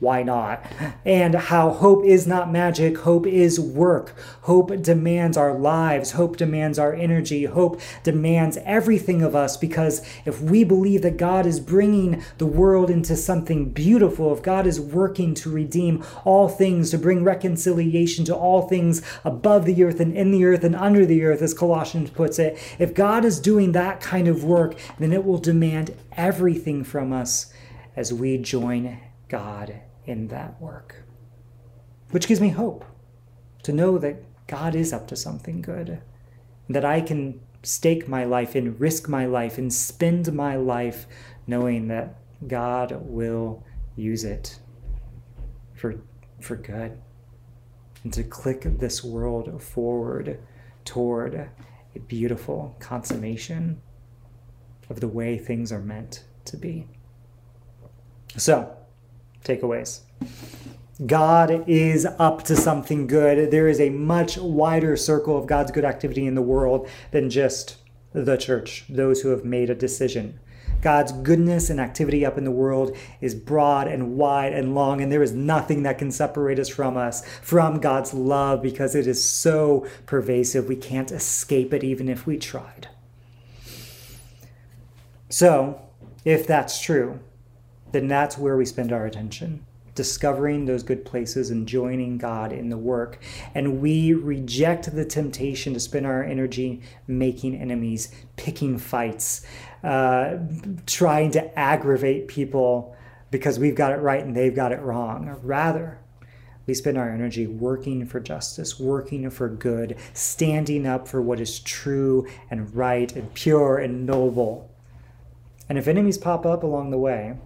why 0.00 0.22
not? 0.22 0.64
And 1.04 1.34
how 1.34 1.72
hope 1.72 2.06
is 2.06 2.26
not 2.26 2.50
magic, 2.50 2.96
hope 2.98 3.26
is 3.26 3.60
work. 3.60 4.14
Hope 4.42 4.82
demands 4.82 5.36
our 5.36 5.52
lives, 5.52 6.12
hope 6.12 6.38
demands 6.38 6.78
our 6.78 6.94
energy, 6.94 7.44
hope 7.44 7.78
demands 8.02 8.56
everything 8.64 9.20
of 9.20 9.36
us 9.36 9.58
because 9.58 10.00
if 10.24 10.40
we 10.40 10.64
believe 10.64 11.02
that 11.02 11.18
God 11.18 11.44
is 11.44 11.60
bringing 11.60 12.22
the 12.38 12.46
world 12.46 12.88
into 12.88 13.14
something 13.14 13.72
beautiful, 13.72 14.32
if 14.32 14.42
God 14.42 14.66
is 14.66 14.80
working 14.80 15.34
to 15.34 15.50
redeem 15.50 16.02
all 16.24 16.48
things, 16.48 16.90
to 16.92 16.98
bring 16.98 17.22
reconciliation 17.22 18.24
to 18.24 18.34
all 18.34 18.66
things 18.68 19.02
above 19.22 19.66
the 19.66 19.84
earth 19.84 20.00
and 20.00 20.16
in 20.16 20.30
the 20.30 20.46
earth 20.46 20.64
and 20.64 20.74
under 20.74 21.04
the 21.04 21.24
earth, 21.24 21.42
as 21.42 21.52
Colossians 21.52 22.08
puts 22.08 22.38
it, 22.38 22.58
if 22.78 22.94
God 22.94 23.26
is 23.26 23.38
doing 23.38 23.72
that 23.72 24.00
kind 24.00 24.28
of 24.28 24.44
work, 24.44 24.78
then 24.98 25.12
it 25.12 25.26
will 25.26 25.38
demand 25.38 25.94
everything 26.12 26.84
from 26.84 27.12
us 27.12 27.52
as 27.94 28.14
we 28.14 28.38
join 28.38 28.98
God 29.28 29.82
in 30.10 30.28
that 30.28 30.60
work. 30.60 30.96
Which 32.10 32.26
gives 32.26 32.40
me 32.40 32.48
hope 32.48 32.84
to 33.62 33.72
know 33.72 33.96
that 33.98 34.24
God 34.46 34.74
is 34.74 34.92
up 34.92 35.06
to 35.08 35.16
something 35.16 35.62
good, 35.62 36.02
that 36.68 36.84
I 36.84 37.00
can 37.00 37.40
stake 37.62 38.08
my 38.08 38.24
life 38.24 38.54
and 38.54 38.80
risk 38.80 39.08
my 39.08 39.26
life 39.26 39.58
and 39.58 39.72
spend 39.72 40.32
my 40.32 40.56
life 40.56 41.06
knowing 41.46 41.88
that 41.88 42.16
God 42.48 42.96
will 43.02 43.62
use 43.96 44.24
it 44.24 44.58
for, 45.74 46.00
for 46.40 46.56
good 46.56 46.98
and 48.02 48.12
to 48.12 48.24
click 48.24 48.62
this 48.62 49.04
world 49.04 49.62
forward 49.62 50.40
toward 50.84 51.34
a 51.34 51.98
beautiful 51.98 52.74
consummation 52.80 53.80
of 54.88 55.00
the 55.00 55.08
way 55.08 55.38
things 55.38 55.70
are 55.70 55.80
meant 55.80 56.24
to 56.46 56.56
be. 56.56 56.88
So, 58.36 58.76
takeaways. 59.44 60.00
God 61.06 61.64
is 61.66 62.06
up 62.18 62.42
to 62.44 62.56
something 62.56 63.06
good. 63.06 63.50
There 63.50 63.68
is 63.68 63.80
a 63.80 63.88
much 63.88 64.36
wider 64.36 64.96
circle 64.96 65.38
of 65.38 65.46
God's 65.46 65.70
good 65.70 65.84
activity 65.84 66.26
in 66.26 66.34
the 66.34 66.42
world 66.42 66.88
than 67.10 67.30
just 67.30 67.76
the 68.12 68.36
church, 68.36 68.84
those 68.88 69.22
who 69.22 69.30
have 69.30 69.44
made 69.44 69.70
a 69.70 69.74
decision. 69.74 70.38
God's 70.82 71.12
goodness 71.12 71.68
and 71.68 71.80
activity 71.80 72.24
up 72.24 72.38
in 72.38 72.44
the 72.44 72.50
world 72.50 72.96
is 73.20 73.34
broad 73.34 73.86
and 73.86 74.16
wide 74.16 74.52
and 74.52 74.74
long, 74.74 75.00
and 75.00 75.12
there 75.12 75.22
is 75.22 75.32
nothing 75.32 75.82
that 75.82 75.98
can 75.98 76.10
separate 76.10 76.58
us 76.58 76.68
from 76.68 76.96
us, 76.96 77.26
from 77.40 77.80
God's 77.80 78.14
love, 78.14 78.62
because 78.62 78.94
it 78.94 79.06
is 79.06 79.22
so 79.22 79.86
pervasive. 80.06 80.68
We 80.68 80.76
can't 80.76 81.12
escape 81.12 81.74
it 81.74 81.84
even 81.84 82.08
if 82.08 82.26
we 82.26 82.38
tried. 82.38 82.88
So, 85.28 85.80
if 86.24 86.46
that's 86.46 86.80
true, 86.80 87.20
then 87.92 88.08
that's 88.08 88.38
where 88.38 88.56
we 88.56 88.64
spend 88.64 88.92
our 88.92 89.06
attention 89.06 89.64
discovering 89.94 90.64
those 90.64 90.82
good 90.82 91.04
places 91.04 91.50
and 91.50 91.66
joining 91.66 92.16
God 92.16 92.52
in 92.52 92.70
the 92.70 92.78
work. 92.78 93.20
And 93.54 93.80
we 93.80 94.14
reject 94.14 94.94
the 94.94 95.04
temptation 95.04 95.74
to 95.74 95.80
spend 95.80 96.06
our 96.06 96.22
energy 96.22 96.80
making 97.06 97.54
enemies, 97.54 98.10
picking 98.36 98.78
fights, 98.78 99.44
uh, 99.84 100.36
trying 100.86 101.32
to 101.32 101.58
aggravate 101.58 102.28
people 102.28 102.96
because 103.30 103.58
we've 103.58 103.74
got 103.74 103.92
it 103.92 103.96
right 103.96 104.24
and 104.24 104.34
they've 104.34 104.54
got 104.54 104.72
it 104.72 104.80
wrong. 104.80 105.38
Rather, 105.42 105.98
we 106.66 106.74
spend 106.74 106.96
our 106.96 107.10
energy 107.10 107.46
working 107.46 108.06
for 108.06 108.20
justice, 108.20 108.78
working 108.78 109.28
for 109.28 109.48
good, 109.48 109.96
standing 110.12 110.86
up 110.86 111.08
for 111.08 111.20
what 111.20 111.40
is 111.40 111.60
true 111.60 112.26
and 112.50 112.74
right 112.74 113.14
and 113.14 113.34
pure 113.34 113.78
and 113.78 114.06
noble. 114.06 114.70
And 115.68 115.78
if 115.78 115.88
enemies 115.88 116.18
pop 116.18 116.46
up 116.46 116.62
along 116.62 116.90
the 116.90 116.98
way, 116.98 117.36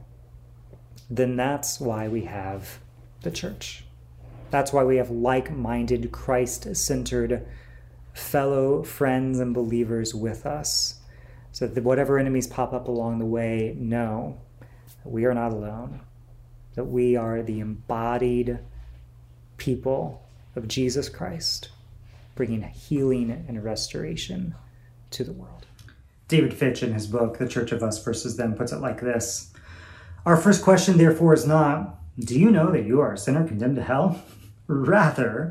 then 1.10 1.36
that's 1.36 1.80
why 1.80 2.08
we 2.08 2.22
have 2.22 2.78
the 3.22 3.30
church. 3.30 3.84
That's 4.50 4.72
why 4.72 4.84
we 4.84 4.96
have 4.96 5.10
like 5.10 5.50
minded, 5.50 6.12
Christ 6.12 6.74
centered 6.76 7.46
fellow 8.12 8.82
friends 8.82 9.40
and 9.40 9.52
believers 9.52 10.14
with 10.14 10.46
us. 10.46 11.00
So 11.52 11.66
that 11.66 11.84
whatever 11.84 12.18
enemies 12.18 12.46
pop 12.46 12.72
up 12.72 12.88
along 12.88 13.18
the 13.18 13.26
way, 13.26 13.74
know 13.78 14.38
that 15.02 15.10
we 15.10 15.24
are 15.24 15.34
not 15.34 15.52
alone, 15.52 16.00
that 16.74 16.84
we 16.84 17.14
are 17.16 17.42
the 17.42 17.60
embodied 17.60 18.58
people 19.56 20.22
of 20.56 20.66
Jesus 20.66 21.08
Christ, 21.08 21.70
bringing 22.34 22.62
healing 22.62 23.30
and 23.48 23.62
restoration 23.62 24.54
to 25.10 25.22
the 25.22 25.32
world. 25.32 25.66
David 26.26 26.54
Fitch, 26.54 26.82
in 26.82 26.92
his 26.92 27.06
book, 27.06 27.38
The 27.38 27.48
Church 27.48 27.70
of 27.70 27.82
Us 27.82 28.02
versus 28.02 28.36
Them, 28.36 28.54
puts 28.54 28.72
it 28.72 28.80
like 28.80 29.00
this 29.00 29.53
our 30.26 30.36
first 30.36 30.62
question, 30.62 30.96
therefore, 30.96 31.34
is 31.34 31.46
not, 31.46 31.98
Do 32.18 32.38
you 32.38 32.50
know 32.50 32.70
that 32.72 32.84
you 32.84 33.00
are 33.00 33.12
a 33.12 33.18
sinner 33.18 33.46
condemned 33.46 33.76
to 33.76 33.82
hell? 33.82 34.22
Rather, 34.66 35.50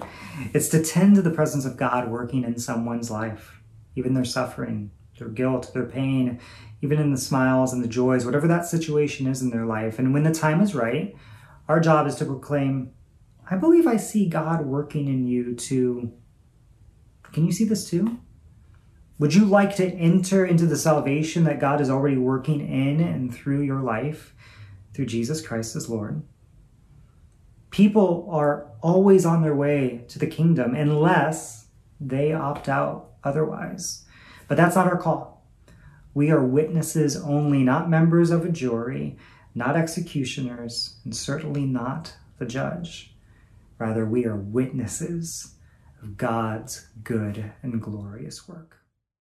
it's 0.54 0.70
to 0.70 0.84
tend 0.84 1.16
to 1.16 1.22
the 1.22 1.30
presence 1.30 1.66
of 1.66 1.78
God 1.78 2.10
working 2.10 2.44
in 2.44 2.58
someone's 2.58 3.12
life, 3.12 3.62
even 3.96 4.16
their 4.16 4.26
suffering, 4.26 4.90
their 5.20 5.28
guilt, 5.28 5.72
their 5.74 5.86
pain, 5.86 6.40
even 6.82 7.00
in 7.00 7.12
the 7.12 7.18
smiles 7.18 7.72
and 7.72 7.84
the 7.84 7.88
joys, 7.88 8.26
whatever 8.26 8.48
that 8.48 8.66
situation 8.66 9.28
is 9.28 9.42
in 9.42 9.52
their 9.52 9.66
life. 9.66 10.00
And 10.00 10.14
when 10.14 10.24
the 10.24 10.34
time 10.34 10.62
is 10.62 10.74
right, 10.74 11.16
our 11.68 11.80
job 11.80 12.08
is 12.08 12.16
to 12.16 12.26
proclaim, 12.26 12.92
I 13.50 13.56
believe 13.56 13.86
I 13.86 13.98
see 13.98 14.28
God 14.28 14.66
working 14.66 15.08
in 15.08 15.28
you 15.28 15.56
to. 15.56 16.12
Can 17.32 17.46
you 17.46 17.52
see 17.52 17.66
this 17.66 17.90
too? 17.90 18.20
Would 19.20 19.34
you 19.34 19.46
like 19.46 19.76
to 19.78 19.86
enter 19.86 20.46
into 20.46 20.66
the 20.66 20.76
salvation 20.76 21.44
that 21.44 21.60
God 21.60 21.80
is 21.82 21.90
already 21.90 22.18
working 22.18 22.60
in 22.60 23.00
and 23.00 23.34
through 23.34 23.62
your 23.62 23.82
life? 23.82 24.36
Through 24.94 25.06
Jesus 25.06 25.46
Christ 25.46 25.76
as 25.76 25.90
Lord. 25.90 26.24
People 27.70 28.28
are 28.30 28.68
always 28.82 29.26
on 29.26 29.42
their 29.42 29.56
way 29.56 30.06
to 30.10 30.20
the 30.20 30.28
kingdom 30.28 30.76
unless 30.76 31.68
they 32.00 32.34
opt 32.34 32.70
out 32.70 33.12
otherwise. 33.24 34.06
But 34.48 34.58
that's 34.58 34.76
not 34.76 34.88
our 34.88 34.98
call. 34.98 35.44
We 36.14 36.30
are 36.30 36.44
witnesses 36.44 37.18
only, 37.18 37.64
not 37.64 37.90
members 37.90 38.30
of 38.30 38.46
a 38.46 38.50
jury, 38.50 39.18
not 39.56 39.76
executioners, 39.76 40.98
and 41.04 41.16
certainly 41.16 41.66
not 41.66 42.14
the 42.38 42.46
judge. 42.46 43.16
Rather, 43.80 44.06
we 44.06 44.26
are 44.26 44.36
witnesses 44.36 45.56
of 46.02 46.18
God's 46.18 46.88
good 47.04 47.52
and 47.64 47.82
glorious 47.82 48.48
work. 48.48 48.83